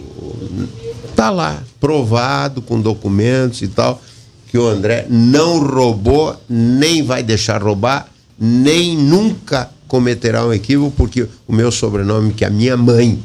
Tá 1.13 1.29
lá, 1.29 1.61
provado 1.79 2.61
com 2.61 2.79
documentos 2.79 3.61
e 3.61 3.67
tal, 3.67 4.01
que 4.47 4.57
o 4.57 4.67
André 4.67 5.05
não 5.09 5.59
roubou, 5.59 6.41
nem 6.49 7.03
vai 7.03 7.21
deixar 7.21 7.61
roubar, 7.61 8.07
nem 8.39 8.97
nunca 8.97 9.69
cometerá 9.87 10.45
um 10.45 10.53
equívoco, 10.53 10.93
porque 10.95 11.27
o 11.45 11.53
meu 11.53 11.71
sobrenome 11.71 12.33
que 12.33 12.45
a 12.45 12.49
minha 12.49 12.77
mãe 12.77 13.21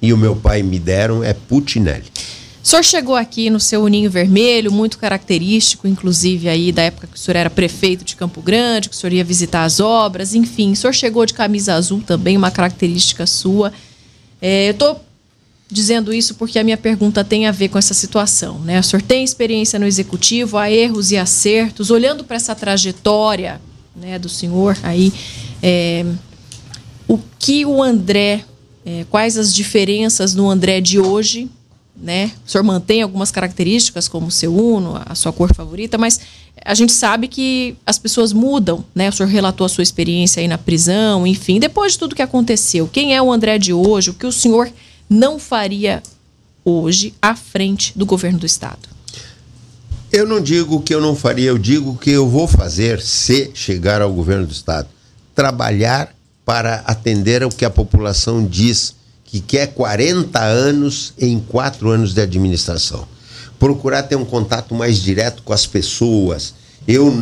e 0.00 0.12
o 0.12 0.16
meu 0.18 0.36
pai 0.36 0.62
me 0.62 0.78
deram 0.78 1.24
é 1.24 1.32
Putinelli. 1.32 2.04
O 2.66 2.68
senhor 2.68 2.82
chegou 2.82 3.14
aqui 3.14 3.48
no 3.48 3.60
seu 3.60 3.84
uninho 3.84 4.10
vermelho, 4.10 4.72
muito 4.72 4.98
característico, 4.98 5.86
inclusive 5.86 6.48
aí 6.48 6.72
da 6.72 6.82
época 6.82 7.06
que 7.06 7.16
o 7.16 7.16
senhor 7.16 7.36
era 7.36 7.48
prefeito 7.48 8.04
de 8.04 8.16
Campo 8.16 8.42
Grande, 8.42 8.88
que 8.88 8.96
o 8.96 8.98
senhor 8.98 9.12
ia 9.12 9.22
visitar 9.22 9.62
as 9.62 9.78
obras, 9.78 10.34
enfim. 10.34 10.72
O 10.72 10.76
senhor 10.76 10.92
chegou 10.92 11.24
de 11.24 11.32
camisa 11.32 11.74
azul 11.74 12.02
também, 12.04 12.36
uma 12.36 12.50
característica 12.50 13.24
sua. 13.24 13.72
É, 14.42 14.66
eu 14.66 14.72
estou 14.72 15.00
dizendo 15.70 16.12
isso 16.12 16.34
porque 16.34 16.58
a 16.58 16.64
minha 16.64 16.76
pergunta 16.76 17.22
tem 17.22 17.46
a 17.46 17.52
ver 17.52 17.68
com 17.68 17.78
essa 17.78 17.94
situação. 17.94 18.58
Né? 18.58 18.80
O 18.80 18.82
senhor 18.82 19.00
tem 19.00 19.22
experiência 19.22 19.78
no 19.78 19.86
executivo, 19.86 20.58
há 20.58 20.68
erros 20.68 21.12
e 21.12 21.16
acertos. 21.16 21.92
Olhando 21.92 22.24
para 22.24 22.34
essa 22.34 22.52
trajetória 22.52 23.60
né, 23.94 24.18
do 24.18 24.28
senhor 24.28 24.76
aí, 24.82 25.12
é, 25.62 26.04
o 27.06 27.16
que 27.38 27.64
o 27.64 27.80
André, 27.80 28.44
é, 28.84 29.06
quais 29.08 29.38
as 29.38 29.54
diferenças 29.54 30.34
no 30.34 30.50
André 30.50 30.80
de 30.80 30.98
hoje 30.98 31.48
né? 31.96 32.32
O 32.46 32.50
senhor 32.50 32.64
mantém 32.64 33.02
algumas 33.02 33.30
características, 33.30 34.08
como 34.08 34.26
o 34.26 34.30
seu 34.30 34.54
Uno, 34.54 35.00
a 35.04 35.14
sua 35.14 35.32
cor 35.32 35.54
favorita, 35.54 35.96
mas 35.96 36.20
a 36.64 36.74
gente 36.74 36.92
sabe 36.92 37.28
que 37.28 37.76
as 37.86 37.98
pessoas 37.98 38.32
mudam, 38.32 38.84
né? 38.94 39.08
O 39.08 39.12
senhor 39.12 39.28
relatou 39.28 39.64
a 39.64 39.68
sua 39.68 39.82
experiência 39.82 40.40
aí 40.40 40.48
na 40.48 40.58
prisão, 40.58 41.26
enfim, 41.26 41.60
depois 41.60 41.92
de 41.92 41.98
tudo 41.98 42.14
que 42.14 42.22
aconteceu. 42.22 42.88
Quem 42.88 43.14
é 43.14 43.22
o 43.22 43.32
André 43.32 43.58
de 43.58 43.72
hoje? 43.72 44.10
O 44.10 44.14
que 44.14 44.26
o 44.26 44.32
senhor 44.32 44.70
não 45.08 45.38
faria 45.38 46.02
hoje 46.64 47.14
à 47.22 47.36
frente 47.36 47.92
do 47.96 48.04
governo 48.04 48.40
do 48.40 48.46
Estado? 48.46 48.88
Eu 50.12 50.26
não 50.26 50.40
digo 50.40 50.80
que 50.80 50.94
eu 50.94 51.00
não 51.00 51.14
faria, 51.14 51.50
eu 51.50 51.58
digo 51.58 51.96
que 51.96 52.10
eu 52.10 52.28
vou 52.28 52.48
fazer 52.48 53.00
se 53.00 53.50
chegar 53.54 54.02
ao 54.02 54.12
governo 54.12 54.46
do 54.46 54.52
Estado. 54.52 54.88
Trabalhar 55.34 56.14
para 56.44 56.76
atender 56.86 57.42
ao 57.42 57.50
que 57.50 57.64
a 57.64 57.70
população 57.70 58.44
diz 58.44 58.95
que 59.36 59.56
quer 59.58 59.68
40 59.68 60.42
anos 60.42 61.12
em 61.18 61.38
quatro 61.38 61.90
anos 61.90 62.14
de 62.14 62.20
administração. 62.20 63.06
Procurar 63.58 64.02
ter 64.04 64.16
um 64.16 64.24
contato 64.24 64.74
mais 64.74 64.98
direto 64.98 65.42
com 65.42 65.52
as 65.52 65.66
pessoas. 65.66 66.54
Eu, 66.86 67.12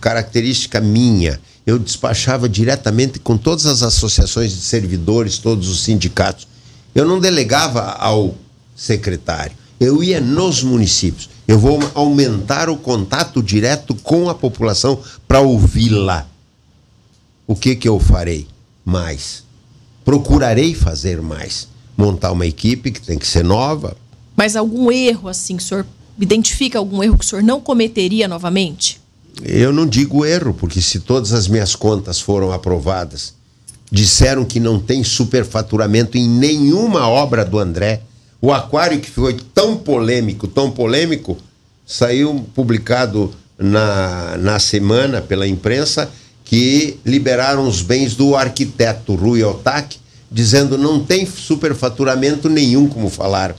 característica 0.00 0.80
minha, 0.80 1.40
eu 1.66 1.78
despachava 1.78 2.48
diretamente 2.48 3.18
com 3.18 3.36
todas 3.36 3.66
as 3.66 3.82
associações 3.82 4.52
de 4.52 4.60
servidores, 4.60 5.38
todos 5.38 5.68
os 5.68 5.82
sindicatos. 5.82 6.46
Eu 6.94 7.04
não 7.04 7.20
delegava 7.20 7.82
ao 7.92 8.34
secretário, 8.76 9.56
eu 9.78 10.02
ia 10.02 10.20
nos 10.20 10.62
municípios. 10.62 11.30
Eu 11.46 11.58
vou 11.58 11.78
aumentar 11.94 12.70
o 12.70 12.76
contato 12.76 13.42
direto 13.42 13.94
com 13.94 14.30
a 14.30 14.34
população 14.34 14.98
para 15.28 15.40
ouvi-la. 15.40 16.26
O 17.46 17.54
que, 17.54 17.76
que 17.76 17.88
eu 17.88 18.00
farei? 18.00 18.46
Mais 18.84 19.43
procurarei 20.04 20.74
fazer 20.74 21.20
mais. 21.22 21.68
Montar 21.96 22.32
uma 22.32 22.46
equipe 22.46 22.90
que 22.90 23.00
tem 23.00 23.18
que 23.18 23.26
ser 23.26 23.44
nova. 23.44 23.96
Mas 24.36 24.56
algum 24.56 24.90
erro, 24.90 25.28
assim, 25.28 25.56
o 25.56 25.60
senhor 25.60 25.86
identifica 26.18 26.78
algum 26.78 27.02
erro 27.02 27.18
que 27.18 27.24
o 27.24 27.28
senhor 27.28 27.42
não 27.42 27.60
cometeria 27.60 28.28
novamente? 28.28 29.00
Eu 29.42 29.72
não 29.72 29.86
digo 29.86 30.24
erro, 30.24 30.54
porque 30.54 30.80
se 30.80 31.00
todas 31.00 31.32
as 31.32 31.48
minhas 31.48 31.74
contas 31.74 32.20
foram 32.20 32.52
aprovadas, 32.52 33.34
disseram 33.90 34.44
que 34.44 34.60
não 34.60 34.78
tem 34.78 35.02
superfaturamento 35.02 36.16
em 36.16 36.28
nenhuma 36.28 37.08
obra 37.08 37.44
do 37.44 37.58
André. 37.58 38.02
O 38.40 38.52
aquário 38.52 39.00
que 39.00 39.10
foi 39.10 39.34
tão 39.54 39.76
polêmico, 39.76 40.46
tão 40.46 40.70
polêmico, 40.70 41.36
saiu 41.86 42.44
publicado 42.54 43.32
na, 43.58 44.36
na 44.38 44.58
semana 44.58 45.20
pela 45.20 45.46
imprensa 45.46 46.10
que 46.44 46.98
liberaram 47.04 47.66
os 47.66 47.80
bens 47.80 48.14
do 48.14 48.36
arquiteto 48.36 49.14
Rui 49.14 49.42
Otaki, 49.42 49.98
dizendo 50.30 50.76
não 50.76 51.02
tem 51.02 51.26
superfaturamento 51.26 52.48
nenhum, 52.48 52.86
como 52.86 53.08
falaram. 53.08 53.54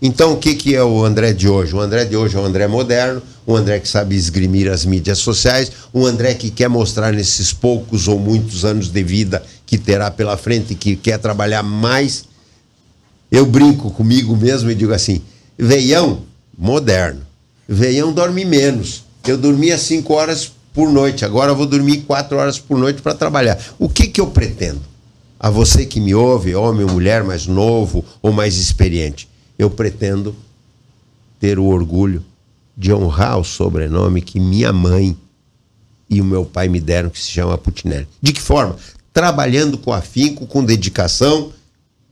Então, 0.00 0.34
o 0.34 0.36
que, 0.36 0.54
que 0.54 0.74
é 0.74 0.84
o 0.84 1.02
André 1.02 1.32
de 1.32 1.48
hoje? 1.48 1.74
O 1.74 1.80
André 1.80 2.04
de 2.04 2.16
hoje 2.16 2.36
é 2.36 2.38
o 2.38 2.44
André 2.44 2.66
moderno, 2.66 3.22
o 3.46 3.56
André 3.56 3.80
que 3.80 3.88
sabe 3.88 4.14
esgrimir 4.14 4.70
as 4.70 4.84
mídias 4.84 5.18
sociais, 5.18 5.72
o 5.92 6.04
André 6.04 6.34
que 6.34 6.50
quer 6.50 6.68
mostrar 6.68 7.12
nesses 7.12 7.52
poucos 7.52 8.06
ou 8.06 8.18
muitos 8.18 8.64
anos 8.64 8.88
de 8.88 9.02
vida 9.02 9.42
que 9.64 9.78
terá 9.78 10.10
pela 10.10 10.36
frente, 10.36 10.74
que 10.74 10.94
quer 10.94 11.18
trabalhar 11.18 11.62
mais. 11.62 12.26
Eu 13.30 13.46
brinco 13.46 13.90
comigo 13.90 14.36
mesmo 14.36 14.70
e 14.70 14.74
digo 14.74 14.92
assim: 14.92 15.22
veião, 15.56 16.22
moderno. 16.56 17.22
Veião 17.66 18.12
dorme 18.12 18.44
menos. 18.44 19.04
Eu 19.26 19.38
dormia 19.38 19.78
cinco 19.78 20.12
horas 20.12 20.52
por 20.74 20.90
noite. 20.90 21.24
Agora 21.24 21.52
eu 21.52 21.56
vou 21.56 21.64
dormir 21.64 22.02
quatro 22.02 22.36
horas 22.36 22.58
por 22.58 22.76
noite 22.76 23.00
para 23.00 23.14
trabalhar. 23.14 23.58
O 23.78 23.88
que, 23.88 24.06
que 24.08 24.20
eu 24.20 24.26
pretendo? 24.26 24.92
a 25.44 25.50
você 25.50 25.84
que 25.84 26.00
me 26.00 26.14
ouve, 26.14 26.54
homem 26.54 26.86
ou 26.86 26.90
mulher 26.90 27.22
mais 27.22 27.46
novo 27.46 28.02
ou 28.22 28.32
mais 28.32 28.56
experiente, 28.56 29.28
eu 29.58 29.68
pretendo 29.68 30.34
ter 31.38 31.58
o 31.58 31.66
orgulho 31.66 32.24
de 32.74 32.90
honrar 32.94 33.38
o 33.38 33.44
sobrenome 33.44 34.22
que 34.22 34.40
minha 34.40 34.72
mãe 34.72 35.14
e 36.08 36.18
o 36.18 36.24
meu 36.24 36.46
pai 36.46 36.66
me 36.66 36.80
deram, 36.80 37.10
que 37.10 37.20
se 37.20 37.30
chama 37.30 37.58
Putinelli. 37.58 38.08
De 38.22 38.32
que 38.32 38.40
forma? 38.40 38.74
Trabalhando 39.12 39.76
com 39.76 39.92
afinco, 39.92 40.46
com 40.46 40.64
dedicação, 40.64 41.52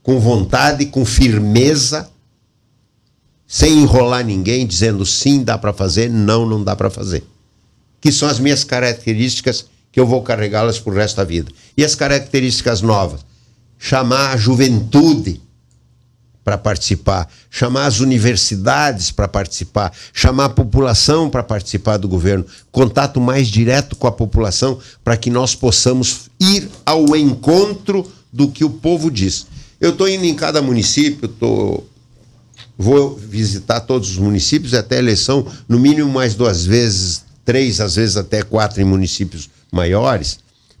com 0.03 0.19
vontade, 0.19 0.85
com 0.85 1.03
firmeza, 1.03 2.07
sem 3.47 3.79
enrolar 3.79 4.23
ninguém, 4.23 4.67
dizendo 4.67 5.03
sim, 5.07 5.43
dá 5.43 5.57
para 5.57 5.73
fazer, 5.73 6.07
não, 6.07 6.45
não 6.45 6.63
dá 6.63 6.75
para 6.75 6.91
fazer. 6.91 7.23
Que 8.03 8.11
são 8.11 8.27
as 8.27 8.37
minhas 8.37 8.65
características 8.65 9.65
que 9.89 9.97
eu 9.97 10.05
vou 10.05 10.21
carregá-las 10.21 10.77
para 10.77 10.91
o 10.91 10.95
resto 10.95 11.15
da 11.15 11.23
vida. 11.23 11.49
E 11.77 11.85
as 11.85 11.95
características 11.95 12.81
novas? 12.81 13.21
Chamar 13.79 14.33
a 14.33 14.37
juventude 14.37 15.39
para 16.43 16.57
participar, 16.57 17.29
chamar 17.49 17.85
as 17.85 18.01
universidades 18.01 19.09
para 19.09 19.29
participar, 19.29 19.93
chamar 20.11 20.45
a 20.45 20.49
população 20.49 21.29
para 21.29 21.43
participar 21.43 21.95
do 21.95 22.09
governo, 22.09 22.45
contato 22.71 23.21
mais 23.21 23.47
direto 23.47 23.95
com 23.95 24.05
a 24.05 24.11
população 24.11 24.77
para 25.01 25.15
que 25.15 25.29
nós 25.29 25.55
possamos 25.55 26.29
ir 26.41 26.69
ao 26.85 27.15
encontro 27.15 28.05
do 28.33 28.49
que 28.49 28.65
o 28.65 28.69
povo 28.69 29.09
diz. 29.09 29.47
Eu 29.79 29.91
estou 29.91 30.09
indo 30.09 30.25
em 30.25 30.35
cada 30.35 30.61
município, 30.61 31.29
tô, 31.29 31.81
vou 32.77 33.15
visitar 33.15 33.79
todos 33.79 34.09
os 34.09 34.17
municípios 34.17 34.73
até 34.73 34.97
a 34.97 34.99
eleição, 34.99 35.47
no 35.69 35.79
mínimo 35.79 36.11
mais 36.11 36.35
duas 36.35 36.65
vezes, 36.65 37.22
três, 37.45 37.79
às 37.79 37.95
vezes 37.95 38.17
até 38.17 38.41
quatro 38.41 38.81
em 38.81 38.85
municípios 38.85 39.49
maiores, 39.71 40.39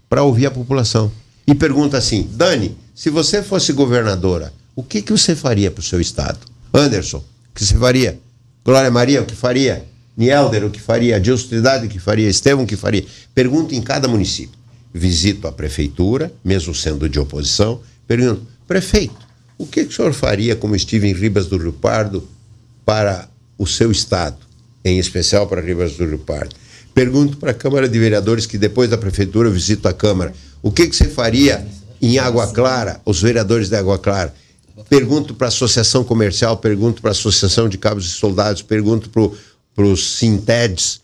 para 0.09 0.23
ouvir 0.23 0.45
a 0.45 0.51
população. 0.51 1.11
E 1.47 1.53
pergunta 1.53 1.97
assim: 1.97 2.29
Dani, 2.31 2.77
se 2.95 3.09
você 3.09 3.41
fosse 3.41 3.73
governadora, 3.73 4.53
o 4.75 4.83
que, 4.83 5.01
que 5.01 5.11
você 5.11 5.35
faria 5.35 5.69
para 5.69 5.81
o 5.81 5.83
seu 5.83 5.99
estado? 5.99 6.39
Anderson, 6.73 7.17
o 7.17 7.53
que 7.53 7.63
você 7.63 7.75
faria? 7.75 8.19
Glória 8.63 8.89
Maria, 8.89 9.21
o 9.21 9.25
que 9.25 9.35
faria? 9.35 9.85
Nielder, 10.15 10.63
o 10.63 10.69
que 10.69 10.79
faria? 10.79 11.17
Adilson 11.17 11.47
Trindade, 11.47 11.87
o 11.87 11.89
que 11.89 11.99
faria? 11.99 12.29
Estevão, 12.29 12.63
o 12.63 12.67
que 12.67 12.75
faria? 12.75 13.05
Pergunto 13.33 13.73
em 13.73 13.81
cada 13.81 14.07
município. 14.07 14.57
Visito 14.93 15.47
a 15.47 15.51
prefeitura, 15.51 16.31
mesmo 16.43 16.73
sendo 16.73 17.09
de 17.09 17.19
oposição, 17.19 17.81
pergunto, 18.07 18.45
prefeito, 18.67 19.15
o 19.57 19.65
que, 19.65 19.83
que 19.85 19.91
o 19.91 19.95
senhor 19.95 20.13
faria 20.13 20.55
como 20.55 20.75
estive 20.75 21.07
em 21.07 21.13
Ribas 21.13 21.47
do 21.47 21.57
Rio 21.57 21.73
Pardo 21.73 22.27
para 22.85 23.27
o 23.57 23.65
seu 23.65 23.91
estado, 23.91 24.37
em 24.83 24.99
especial 24.99 25.47
para 25.47 25.61
Ribas 25.61 25.93
do 25.93 26.05
Rio 26.05 26.19
Pardo? 26.19 26.55
Pergunto 26.93 27.37
para 27.37 27.51
a 27.51 27.53
Câmara 27.53 27.89
de 27.89 27.97
Vereadores, 27.97 28.45
que 28.45 28.57
depois 28.57 28.89
da 28.89 28.97
prefeitura 28.97 29.49
eu 29.49 29.53
visito 29.53 29.87
a 29.87 29.93
Câmara, 29.93 30.33
o 30.61 30.71
que, 30.71 30.87
que 30.87 30.95
você 30.95 31.09
faria 31.09 31.65
em 32.01 32.19
Água 32.19 32.47
Clara, 32.51 33.01
os 33.05 33.21
vereadores 33.21 33.69
de 33.69 33.75
Água 33.75 33.97
Clara? 33.97 34.33
pergunto 34.89 35.33
para 35.33 35.47
a 35.47 35.49
associação 35.49 36.03
comercial, 36.03 36.57
pergunto 36.57 37.01
para 37.01 37.11
a 37.11 37.13
associação 37.13 37.69
de 37.69 37.77
cabos 37.77 38.05
e 38.05 38.09
soldados, 38.09 38.61
pergunto 38.61 39.09
para 39.09 39.85
os 39.85 40.17
Sinteds, 40.17 41.01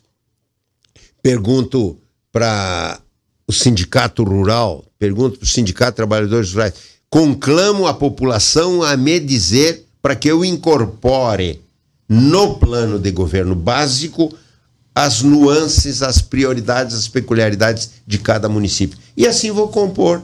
pergunto 1.22 1.98
para 2.32 3.00
o 3.48 3.54
sindicato 3.54 4.24
rural, 4.24 4.86
pergunto 4.98 5.40
para 5.40 5.46
o 5.46 5.50
sindicato 5.50 5.92
de 5.92 5.96
trabalhadores 5.98 6.54
rurais, 6.54 6.74
conclamo 7.10 7.88
a 7.88 7.94
população 7.94 8.84
a 8.84 8.96
me 8.98 9.20
dizer 9.20 9.86
para 10.02 10.16
que 10.16 10.30
eu 10.30 10.44
incorpore 10.44 11.62
no 12.10 12.56
plano 12.56 12.98
de 12.98 13.12
governo 13.12 13.54
básico 13.54 14.36
as 14.96 15.22
nuances, 15.22 16.02
as 16.02 16.22
prioridades, 16.22 16.96
as 16.96 17.08
peculiaridades 17.08 17.92
de 18.06 18.18
cada 18.18 18.50
município. 18.50 18.98
E 19.16 19.28
assim 19.28 19.52
vou 19.52 19.70
compor 19.70 20.22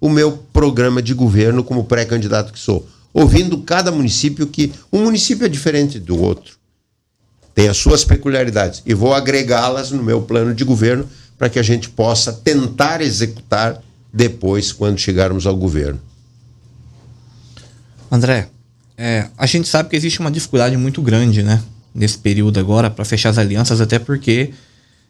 o 0.00 0.08
meu 0.08 0.32
programa 0.52 1.00
de 1.00 1.14
governo 1.14 1.62
como 1.62 1.84
pré-candidato 1.84 2.52
que 2.52 2.58
sou, 2.58 2.86
ouvindo 3.14 3.58
cada 3.58 3.92
município 3.92 4.48
que 4.48 4.72
um 4.92 5.04
município 5.04 5.46
é 5.46 5.48
diferente 5.48 6.00
do 6.00 6.20
outro, 6.20 6.56
tem 7.54 7.68
as 7.68 7.76
suas 7.76 8.04
peculiaridades 8.04 8.82
e 8.84 8.92
vou 8.92 9.14
agregá-las 9.14 9.92
no 9.92 10.02
meu 10.02 10.22
plano 10.22 10.54
de 10.54 10.64
governo 10.64 11.08
para 11.38 11.48
que 11.48 11.58
a 11.58 11.62
gente 11.62 11.88
possa 11.88 12.32
tentar 12.32 13.00
executar 13.00 13.80
depois 14.12 14.72
quando 14.72 14.98
chegarmos 14.98 15.46
ao 15.46 15.56
governo. 15.56 16.00
André, 18.10 18.48
é, 19.04 19.26
a 19.36 19.46
gente 19.46 19.66
sabe 19.66 19.88
que 19.88 19.96
existe 19.96 20.20
uma 20.20 20.30
dificuldade 20.30 20.76
muito 20.76 21.02
grande, 21.02 21.42
né, 21.42 21.60
nesse 21.92 22.16
período 22.16 22.60
agora 22.60 22.88
para 22.88 23.04
fechar 23.04 23.30
as 23.30 23.38
alianças, 23.38 23.80
até 23.80 23.98
porque 23.98 24.52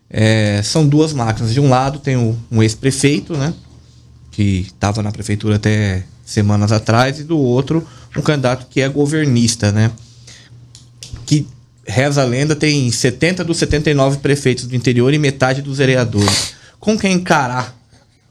é, 0.09 0.63
são 0.65 0.89
duas 0.89 1.13
máquinas. 1.13 1.53
De 1.53 1.61
um 1.61 1.69
lado 1.69 1.99
tem 1.99 2.17
o, 2.17 2.35
um 2.51 2.63
ex-prefeito, 2.63 3.37
né, 3.37 3.53
que 4.31 4.61
estava 4.61 5.03
na 5.03 5.13
prefeitura 5.13 5.57
até 5.57 6.05
semanas 6.25 6.73
atrás, 6.73 7.21
e 7.21 7.23
do 7.23 7.39
outro, 7.39 7.87
um 8.17 8.23
candidato 8.23 8.67
que 8.71 8.81
é 8.81 8.89
governista, 8.89 9.71
né? 9.71 9.91
Que 11.27 11.47
reza 11.87 12.23
a 12.23 12.25
lenda, 12.25 12.57
tem 12.57 12.91
70 12.91 13.45
dos 13.45 13.59
79 13.59 14.21
prefeitos 14.21 14.67
do 14.67 14.75
interior 14.75 15.13
e 15.13 15.19
metade 15.19 15.61
dos 15.61 15.77
vereadores. 15.77 16.55
Como 16.81 16.99
que 16.99 17.07
é 17.07 17.11
encarar 17.11 17.77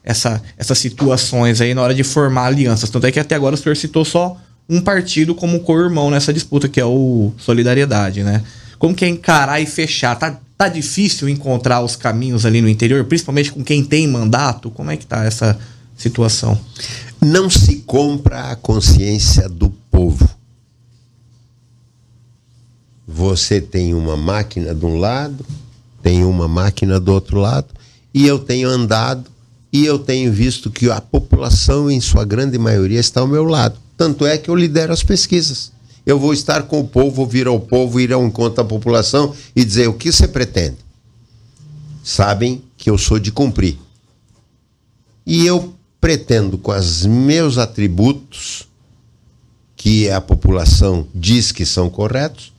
essa, 0.02 0.42
essas 0.58 0.78
situações 0.78 1.60
aí 1.60 1.72
na 1.72 1.82
hora 1.82 1.94
de 1.94 2.02
formar 2.02 2.46
alianças? 2.46 2.90
Tanto 2.90 3.06
é 3.06 3.12
que 3.12 3.20
até 3.20 3.36
agora 3.36 3.54
o 3.54 3.58
senhor 3.58 3.76
citou 3.76 4.04
só 4.04 4.36
um 4.68 4.80
partido 4.80 5.34
como 5.34 5.60
co-irmão 5.60 6.10
nessa 6.10 6.32
disputa, 6.32 6.68
que 6.68 6.80
é 6.80 6.84
o 6.84 7.32
Solidariedade, 7.38 8.22
né? 8.22 8.42
Como 8.78 8.94
que 8.94 9.04
é 9.04 9.08
encarar 9.08 9.60
e 9.60 9.66
fechar? 9.66 10.16
Tá, 10.16 10.40
tá 10.56 10.68
difícil 10.68 11.28
encontrar 11.28 11.80
os 11.82 11.96
caminhos 11.96 12.44
ali 12.44 12.60
no 12.60 12.68
interior, 12.68 13.04
principalmente 13.04 13.52
com 13.52 13.62
quem 13.62 13.84
tem 13.84 14.08
mandato? 14.08 14.70
Como 14.70 14.90
é 14.90 14.96
que 14.96 15.06
tá 15.06 15.24
essa 15.24 15.58
situação. 15.96 16.58
Não 17.20 17.48
se 17.48 17.76
compra 17.76 18.50
a 18.50 18.56
consciência 18.56 19.48
do 19.48 19.70
povo. 19.90 20.28
Você 23.06 23.60
tem 23.60 23.94
uma 23.94 24.16
máquina 24.16 24.74
de 24.74 24.84
um 24.84 24.98
lado, 24.98 25.44
tem 26.02 26.24
uma 26.24 26.48
máquina 26.48 26.98
do 26.98 27.12
outro 27.12 27.38
lado, 27.38 27.68
e 28.12 28.26
eu 28.26 28.38
tenho 28.38 28.68
andado 28.68 29.30
e 29.72 29.86
eu 29.86 29.98
tenho 29.98 30.32
visto 30.32 30.70
que 30.70 30.90
a 30.90 31.00
população, 31.00 31.90
em 31.90 32.00
sua 32.00 32.24
grande 32.24 32.58
maioria, 32.58 33.00
está 33.00 33.20
ao 33.20 33.26
meu 33.26 33.44
lado. 33.44 33.78
Tanto 34.02 34.26
é 34.26 34.36
que 34.36 34.50
eu 34.50 34.56
lidero 34.56 34.92
as 34.92 35.04
pesquisas. 35.04 35.70
Eu 36.04 36.18
vou 36.18 36.32
estar 36.32 36.64
com 36.64 36.80
o 36.80 36.84
povo, 36.88 37.24
vir 37.24 37.46
ao 37.46 37.60
povo, 37.60 38.00
ir 38.00 38.12
ao 38.12 38.26
encontro 38.26 38.56
da 38.56 38.64
população 38.64 39.32
e 39.54 39.64
dizer 39.64 39.86
o 39.86 39.94
que 39.94 40.10
você 40.10 40.26
pretende. 40.26 40.78
Sabem 42.02 42.64
que 42.76 42.90
eu 42.90 42.98
sou 42.98 43.20
de 43.20 43.30
cumprir. 43.30 43.78
E 45.24 45.46
eu 45.46 45.72
pretendo, 46.00 46.58
com 46.58 46.72
os 46.72 47.06
meus 47.06 47.58
atributos, 47.58 48.66
que 49.76 50.10
a 50.10 50.20
população 50.20 51.06
diz 51.14 51.52
que 51.52 51.64
são 51.64 51.88
corretos, 51.88 52.52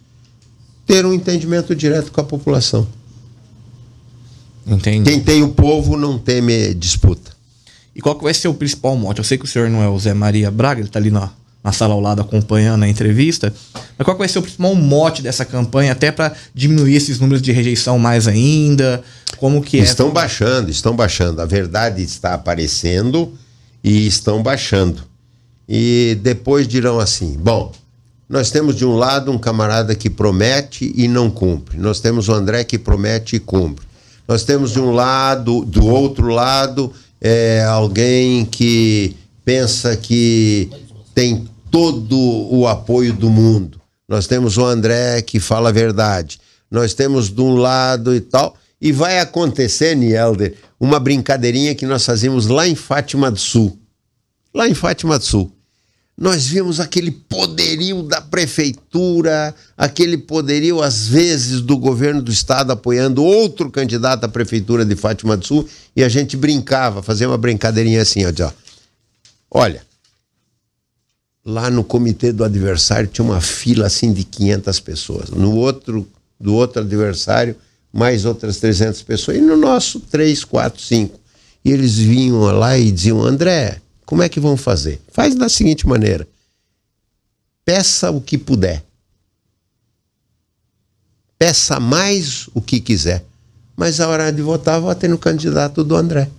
ter 0.87 1.05
um 1.05 1.11
entendimento 1.11 1.75
direto 1.75 2.09
com 2.09 2.21
a 2.21 2.23
população. 2.23 2.87
Entendi. 4.65 5.11
Quem 5.11 5.19
tem 5.19 5.43
o 5.43 5.49
povo 5.49 5.97
não 5.97 6.17
teme 6.17 6.73
disputa. 6.73 7.32
E 7.95 8.01
qual 8.01 8.15
que 8.15 8.23
vai 8.23 8.33
ser 8.33 8.47
o 8.47 8.53
principal 8.53 8.95
mote? 8.95 9.19
Eu 9.19 9.23
sei 9.23 9.37
que 9.37 9.45
o 9.45 9.47
senhor 9.47 9.69
não 9.69 9.81
é 9.81 9.87
o 9.87 9.97
Zé 9.99 10.13
Maria 10.13 10.49
Braga, 10.49 10.79
ele 10.79 10.87
está 10.87 10.99
ali 10.99 11.11
na, 11.11 11.29
na 11.63 11.71
sala 11.71 11.93
ao 11.93 12.01
lado 12.01 12.21
acompanhando 12.21 12.83
a 12.83 12.89
entrevista. 12.89 13.53
Mas 13.97 14.05
qual 14.05 14.17
vai 14.17 14.27
ser 14.27 14.39
o 14.39 14.41
principal 14.41 14.73
mote 14.75 15.21
dessa 15.21 15.45
campanha, 15.45 15.91
até 15.91 16.11
para 16.11 16.33
diminuir 16.53 16.95
esses 16.95 17.19
números 17.19 17.41
de 17.41 17.51
rejeição 17.51 17.99
mais 17.99 18.27
ainda? 18.27 19.03
Como 19.37 19.61
que 19.61 19.79
é? 19.79 19.83
Estão 19.83 20.11
baixando, 20.11 20.71
estão 20.71 20.95
baixando. 20.95 21.41
A 21.41 21.45
verdade 21.45 22.01
está 22.01 22.33
aparecendo 22.33 23.33
e 23.83 24.07
estão 24.07 24.41
baixando. 24.41 25.03
E 25.69 26.17
depois 26.21 26.67
dirão 26.67 26.99
assim: 26.99 27.37
bom, 27.39 27.71
nós 28.27 28.49
temos 28.49 28.75
de 28.75 28.85
um 28.85 28.95
lado 28.95 29.31
um 29.31 29.37
camarada 29.37 29.93
que 29.93 30.09
promete 30.09 30.91
e 30.95 31.07
não 31.07 31.29
cumpre. 31.29 31.77
Nós 31.77 31.99
temos 31.99 32.27
o 32.27 32.33
André 32.33 32.63
que 32.63 32.79
promete 32.79 33.35
e 33.35 33.39
cumpre. 33.39 33.85
Nós 34.27 34.43
temos 34.43 34.71
de 34.71 34.79
um 34.79 34.91
lado, 34.91 35.65
do 35.65 35.85
outro 35.85 36.27
lado, 36.27 36.91
é, 37.23 37.63
alguém 37.63 38.43
que 38.43 39.15
pensa 39.45 39.95
que 39.95 40.69
tem 41.15 41.47
todo 41.71 42.17
o 42.51 42.67
apoio 42.67 43.13
do 43.13 43.29
mundo. 43.29 43.79
Nós 44.07 44.27
temos 44.27 44.57
o 44.57 44.65
André 44.65 45.21
que 45.21 45.39
fala 45.39 45.69
a 45.69 45.71
verdade. 45.71 46.39
Nós 46.69 46.93
temos 46.93 47.29
de 47.29 47.41
um 47.41 47.55
lado 47.55 48.13
e 48.13 48.19
tal. 48.19 48.55
E 48.81 48.91
vai 48.91 49.19
acontecer, 49.19 49.95
Nielder, 49.95 50.55
uma 50.77 50.99
brincadeirinha 50.99 51.73
que 51.73 51.85
nós 51.85 52.05
fazíamos 52.05 52.47
lá 52.47 52.67
em 52.67 52.75
Fátima 52.75 53.31
do 53.31 53.39
Sul. 53.39 53.79
Lá 54.53 54.67
em 54.67 54.73
Fátima 54.73 55.17
do 55.17 55.23
Sul. 55.23 55.51
Nós 56.15 56.47
vimos 56.47 56.79
aquele 56.79 57.11
poderio 57.11 58.03
da 58.03 58.21
prefeitura, 58.21 59.53
aquele 59.75 60.17
poderio, 60.17 60.81
às 60.81 61.07
vezes, 61.07 61.59
do 61.59 61.75
governo 61.75 62.21
do 62.21 62.31
estado 62.31 62.71
apoiando 62.71 63.23
outro 63.23 63.71
candidato 63.71 64.23
à 64.23 64.27
prefeitura 64.27 64.85
de 64.85 64.95
Fátima 64.95 65.35
do 65.35 65.45
Sul, 65.45 65.67
e 65.95 66.03
a 66.03 66.09
gente 66.09 66.37
brincava, 66.37 67.01
fazia 67.01 67.27
uma 67.27 67.37
brincadeirinha 67.37 68.01
assim, 68.01 68.21
ó. 68.25 68.51
Olha, 69.49 69.81
lá 71.45 71.69
no 71.69 71.83
comitê 71.83 72.31
do 72.31 72.43
adversário 72.43 73.09
tinha 73.09 73.25
uma 73.25 73.41
fila 73.41 73.87
assim 73.87 74.13
de 74.13 74.23
500 74.23 74.79
pessoas. 74.79 75.29
No 75.29 75.55
outro, 75.55 76.07
do 76.39 76.53
outro 76.53 76.81
adversário, 76.81 77.55
mais 77.91 78.25
outras 78.25 78.57
300 78.57 79.01
pessoas. 79.01 79.37
E 79.37 79.41
no 79.41 79.57
nosso, 79.57 79.99
3, 79.99 80.43
4, 80.43 80.81
5. 80.81 81.19
E 81.65 81.71
eles 81.71 81.95
vinham 81.95 82.41
lá 82.57 82.77
e 82.77 82.91
diziam: 82.91 83.23
André, 83.23 83.81
Como 84.05 84.21
é 84.21 84.29
que 84.29 84.39
vão 84.39 84.57
fazer? 84.57 85.01
Faz 85.11 85.35
da 85.35 85.49
seguinte 85.49 85.87
maneira: 85.87 86.27
peça 87.65 88.11
o 88.11 88.21
que 88.21 88.37
puder. 88.37 88.83
Peça 91.37 91.79
mais 91.79 92.47
o 92.53 92.61
que 92.61 92.79
quiser. 92.79 93.25
Mas 93.75 93.99
a 93.99 94.07
hora 94.07 94.31
de 94.31 94.41
votar, 94.41 94.79
vote 94.79 95.07
no 95.07 95.17
candidato 95.17 95.83
do 95.83 95.95
André. 95.95 96.29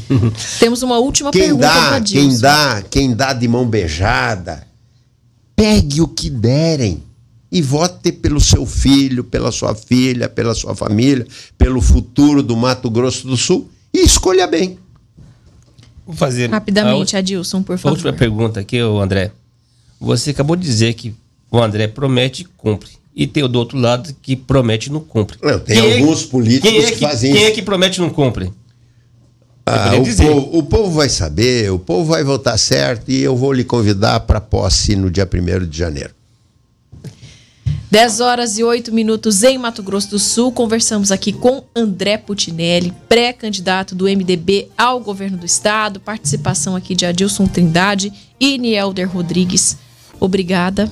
Temos 0.58 0.82
uma 0.82 0.98
última 0.98 1.30
quem 1.30 1.42
pergunta 1.42 1.66
dá, 1.66 2.00
Quem 2.00 2.38
dá, 2.38 2.82
quem 2.82 3.14
dá 3.14 3.32
de 3.32 3.48
mão 3.48 3.66
beijada, 3.68 4.66
pegue 5.54 6.00
o 6.00 6.08
que 6.08 6.30
derem 6.30 7.02
e 7.50 7.62
vote 7.62 8.10
pelo 8.10 8.40
seu 8.40 8.66
filho, 8.66 9.22
pela 9.22 9.52
sua 9.52 9.74
filha, 9.74 10.28
pela 10.28 10.54
sua 10.54 10.74
família, 10.74 11.26
pelo 11.56 11.80
futuro 11.80 12.42
do 12.42 12.56
Mato 12.56 12.90
Grosso 12.90 13.26
do 13.26 13.36
Sul 13.36 13.70
e 13.92 14.00
escolha 14.00 14.46
bem. 14.46 14.78
Vou 16.06 16.14
fazer 16.14 16.50
Rapidamente, 16.50 17.16
a 17.16 17.18
Adilson, 17.20 17.62
por 17.62 17.78
favor. 17.78 17.94
última 17.96 18.12
pergunta 18.12 18.60
aqui, 18.60 18.78
André. 18.78 19.30
Você 20.00 20.30
acabou 20.30 20.54
de 20.56 20.62
dizer 20.62 20.92
que 20.94 21.14
o 21.50 21.58
André 21.58 21.86
promete 21.88 22.42
e 22.42 22.44
cumpre. 22.44 22.90
E 23.16 23.26
tem 23.26 23.42
o 23.44 23.48
do 23.48 23.58
outro 23.58 23.78
lado 23.78 24.14
que 24.20 24.34
promete 24.36 24.88
e 24.90 24.92
não 24.92 25.00
cumpre. 25.00 25.38
Não, 25.42 25.58
tem 25.60 25.80
Quem 25.80 25.90
é- 25.92 25.98
alguns 25.98 26.24
políticos 26.24 26.68
quem 26.70 26.80
é 26.84 26.90
que 26.90 26.98
fazem 27.00 27.32
Quem 27.32 27.42
isso. 27.42 27.50
é 27.50 27.54
que 27.54 27.62
promete 27.62 27.98
e 27.98 28.02
não 28.02 28.10
cumpre? 28.10 28.52
Ah, 29.66 29.92
o, 29.96 30.16
povo, 30.16 30.58
o 30.58 30.62
povo 30.62 30.90
vai 30.90 31.08
saber, 31.08 31.70
o 31.72 31.78
povo 31.78 32.04
vai 32.10 32.22
votar 32.22 32.58
certo 32.58 33.10
e 33.10 33.22
eu 33.22 33.34
vou 33.34 33.50
lhe 33.50 33.64
convidar 33.64 34.20
para 34.20 34.38
posse 34.38 34.94
no 34.94 35.10
dia 35.10 35.26
1 35.26 35.66
de 35.66 35.78
janeiro. 35.78 36.10
10 37.94 38.18
horas 38.18 38.58
e 38.58 38.64
8 38.64 38.92
minutos 38.92 39.44
em 39.44 39.56
Mato 39.56 39.80
Grosso 39.80 40.10
do 40.10 40.18
Sul. 40.18 40.50
Conversamos 40.50 41.12
aqui 41.12 41.32
com 41.32 41.62
André 41.76 42.18
Putinelli, 42.18 42.92
pré-candidato 43.08 43.94
do 43.94 44.06
MDB 44.06 44.66
ao 44.76 44.98
governo 44.98 45.38
do 45.38 45.46
estado. 45.46 46.00
Participação 46.00 46.74
aqui 46.74 46.96
de 46.96 47.06
Adilson 47.06 47.46
Trindade 47.46 48.12
e 48.40 48.58
Nielder 48.58 49.08
Rodrigues. 49.08 49.76
Obrigada. 50.18 50.90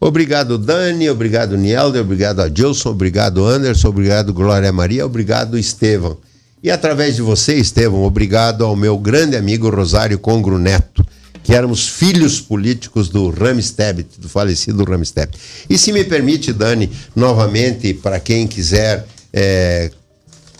Obrigado, 0.00 0.58
Dani, 0.58 1.08
obrigado, 1.08 1.56
Nielder, 1.56 2.02
obrigado, 2.02 2.40
Adilson, 2.40 2.90
obrigado, 2.90 3.44
Anderson, 3.44 3.86
obrigado, 3.86 4.34
Glória 4.34 4.72
Maria, 4.72 5.06
obrigado, 5.06 5.56
Estevão. 5.56 6.18
E 6.64 6.68
através 6.68 7.14
de 7.14 7.22
você, 7.22 7.54
Estevão, 7.54 8.02
obrigado 8.02 8.64
ao 8.64 8.74
meu 8.74 8.98
grande 8.98 9.36
amigo 9.36 9.70
Rosário 9.70 10.18
Congro 10.18 10.58
Neto, 10.58 11.06
que 11.46 11.54
éramos 11.54 11.88
filhos 11.88 12.40
políticos 12.40 13.08
do 13.08 13.30
Ramsteb, 13.30 14.04
do 14.18 14.28
falecido 14.28 14.82
Ramsteb. 14.82 15.32
E 15.70 15.78
se 15.78 15.92
me 15.92 16.02
permite, 16.02 16.52
Dani, 16.52 16.90
novamente, 17.14 17.94
para 17.94 18.18
quem 18.18 18.48
quiser 18.48 19.06
eh, 19.32 19.92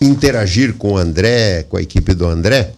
interagir 0.00 0.74
com 0.74 0.92
o 0.92 0.96
André, 0.96 1.64
com 1.64 1.76
a 1.76 1.82
equipe 1.82 2.14
do 2.14 2.24
André, 2.24 2.72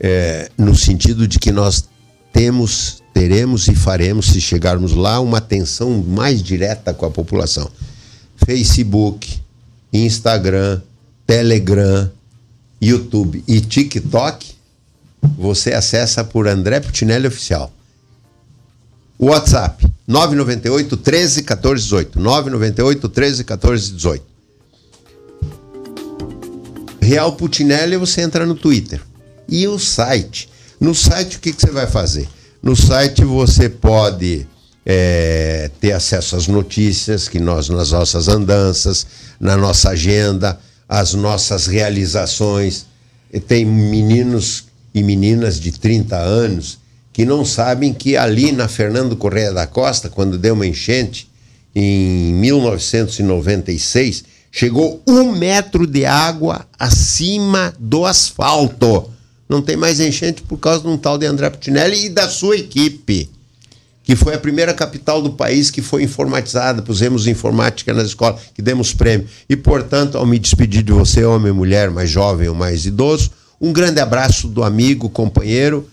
é, 0.00 0.50
no 0.58 0.74
sentido 0.74 1.28
de 1.28 1.38
que 1.38 1.52
nós 1.52 1.88
temos, 2.32 3.00
teremos 3.14 3.68
e 3.68 3.76
faremos, 3.76 4.26
se 4.26 4.40
chegarmos 4.40 4.94
lá, 4.94 5.20
uma 5.20 5.38
atenção 5.38 6.02
mais 6.02 6.42
direta 6.42 6.92
com 6.92 7.06
a 7.06 7.10
população. 7.12 7.70
Facebook, 8.44 9.38
Instagram, 9.92 10.82
Telegram, 11.24 12.10
YouTube 12.82 13.44
e 13.46 13.60
TikTok, 13.60 14.57
você 15.22 15.72
acessa 15.72 16.24
por 16.24 16.46
André 16.46 16.80
Putinelli 16.80 17.26
Oficial. 17.26 17.72
WhatsApp 19.18 19.84
998 20.06 20.96
13 20.96 21.42
14 21.42 21.82
18. 21.82 22.20
998 22.20 23.08
13 23.08 23.44
14 23.44 23.92
18. 23.92 24.24
Real 27.00 27.32
Putinelli, 27.32 27.96
você 27.96 28.20
entra 28.20 28.44
no 28.44 28.54
Twitter. 28.54 29.00
E 29.48 29.66
o 29.66 29.78
site? 29.78 30.48
No 30.78 30.94
site, 30.94 31.38
o 31.38 31.40
que, 31.40 31.52
que 31.52 31.60
você 31.60 31.70
vai 31.70 31.86
fazer? 31.86 32.28
No 32.62 32.76
site 32.76 33.24
você 33.24 33.68
pode 33.68 34.46
é, 34.84 35.70
ter 35.80 35.92
acesso 35.92 36.36
às 36.36 36.46
notícias 36.46 37.28
que 37.28 37.40
nós, 37.40 37.68
nas 37.68 37.92
nossas 37.92 38.28
andanças, 38.28 39.06
na 39.40 39.56
nossa 39.56 39.90
agenda, 39.90 40.60
as 40.88 41.14
nossas 41.14 41.66
realizações. 41.66 42.86
E 43.32 43.40
tem 43.40 43.64
meninos 43.64 44.67
e 44.98 45.02
meninas 45.02 45.60
de 45.60 45.72
30 45.72 46.16
anos 46.16 46.78
que 47.12 47.24
não 47.24 47.44
sabem 47.44 47.92
que 47.92 48.16
ali 48.16 48.52
na 48.52 48.68
Fernando 48.68 49.16
Correia 49.16 49.52
da 49.52 49.66
Costa, 49.66 50.08
quando 50.08 50.38
deu 50.38 50.54
uma 50.54 50.66
enchente, 50.66 51.28
em 51.74 52.32
1996, 52.34 54.24
chegou 54.52 55.02
um 55.06 55.32
metro 55.32 55.86
de 55.86 56.04
água 56.04 56.66
acima 56.78 57.74
do 57.78 58.06
asfalto. 58.06 59.10
Não 59.48 59.60
tem 59.60 59.76
mais 59.76 59.98
enchente 59.98 60.42
por 60.42 60.58
causa 60.58 60.82
de 60.82 60.88
um 60.88 60.96
tal 60.96 61.18
de 61.18 61.26
André 61.26 61.50
Putinelli 61.50 62.06
e 62.06 62.08
da 62.08 62.28
sua 62.28 62.56
equipe, 62.56 63.28
que 64.04 64.14
foi 64.14 64.34
a 64.34 64.38
primeira 64.38 64.72
capital 64.72 65.20
do 65.20 65.30
país 65.32 65.70
que 65.70 65.82
foi 65.82 66.04
informatizada, 66.04 66.82
pusemos 66.82 67.26
informática 67.26 67.92
nas 67.92 68.08
escolas, 68.08 68.40
que 68.54 68.62
demos 68.62 68.94
prêmio. 68.94 69.26
E, 69.48 69.56
portanto, 69.56 70.16
ao 70.16 70.24
me 70.24 70.38
despedir 70.38 70.82
de 70.82 70.92
você, 70.92 71.24
homem, 71.24 71.52
mulher, 71.52 71.90
mais 71.90 72.08
jovem 72.08 72.48
ou 72.48 72.54
mais 72.54 72.86
idoso, 72.86 73.30
um 73.60 73.72
grande 73.72 74.00
abraço 74.00 74.48
do 74.48 74.62
amigo, 74.62 75.08
companheiro 75.08 75.88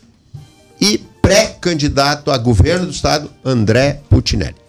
e 0.79 0.99
pré-candidato 1.21 2.29
a 2.29 2.37
governo 2.37 2.85
do 2.85 2.91
estado, 2.91 3.31
André 3.43 4.01
Putinelli. 4.09 4.65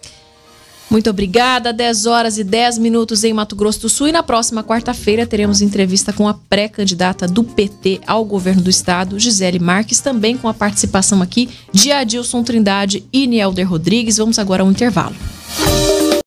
Muito 0.89 1.09
obrigada. 1.09 1.73
10 1.73 2.05
horas 2.05 2.37
e 2.37 2.43
10 2.43 2.77
minutos 2.77 3.23
em 3.23 3.33
Mato 3.33 3.55
Grosso 3.55 3.81
do 3.81 3.89
Sul. 3.89 4.07
E 4.07 4.11
na 4.11 4.23
próxima 4.23 4.63
quarta-feira 4.63 5.27
teremos 5.27 5.61
entrevista 5.61 6.13
com 6.13 6.27
a 6.27 6.33
pré-candidata 6.33 7.27
do 7.27 7.43
PT 7.43 8.01
ao 8.07 8.23
governo 8.23 8.61
do 8.61 8.69
estado, 8.69 9.19
Gisele 9.19 9.59
Marques, 9.59 9.99
também 9.99 10.37
com 10.37 10.47
a 10.47 10.53
participação 10.53 11.21
aqui 11.21 11.49
de 11.73 11.91
Adilson 11.91 12.41
Trindade 12.41 13.03
e 13.11 13.27
Nielder 13.27 13.69
Rodrigues. 13.69 14.17
Vamos 14.17 14.39
agora 14.39 14.63
ao 14.63 14.71
intervalo. 14.71 15.15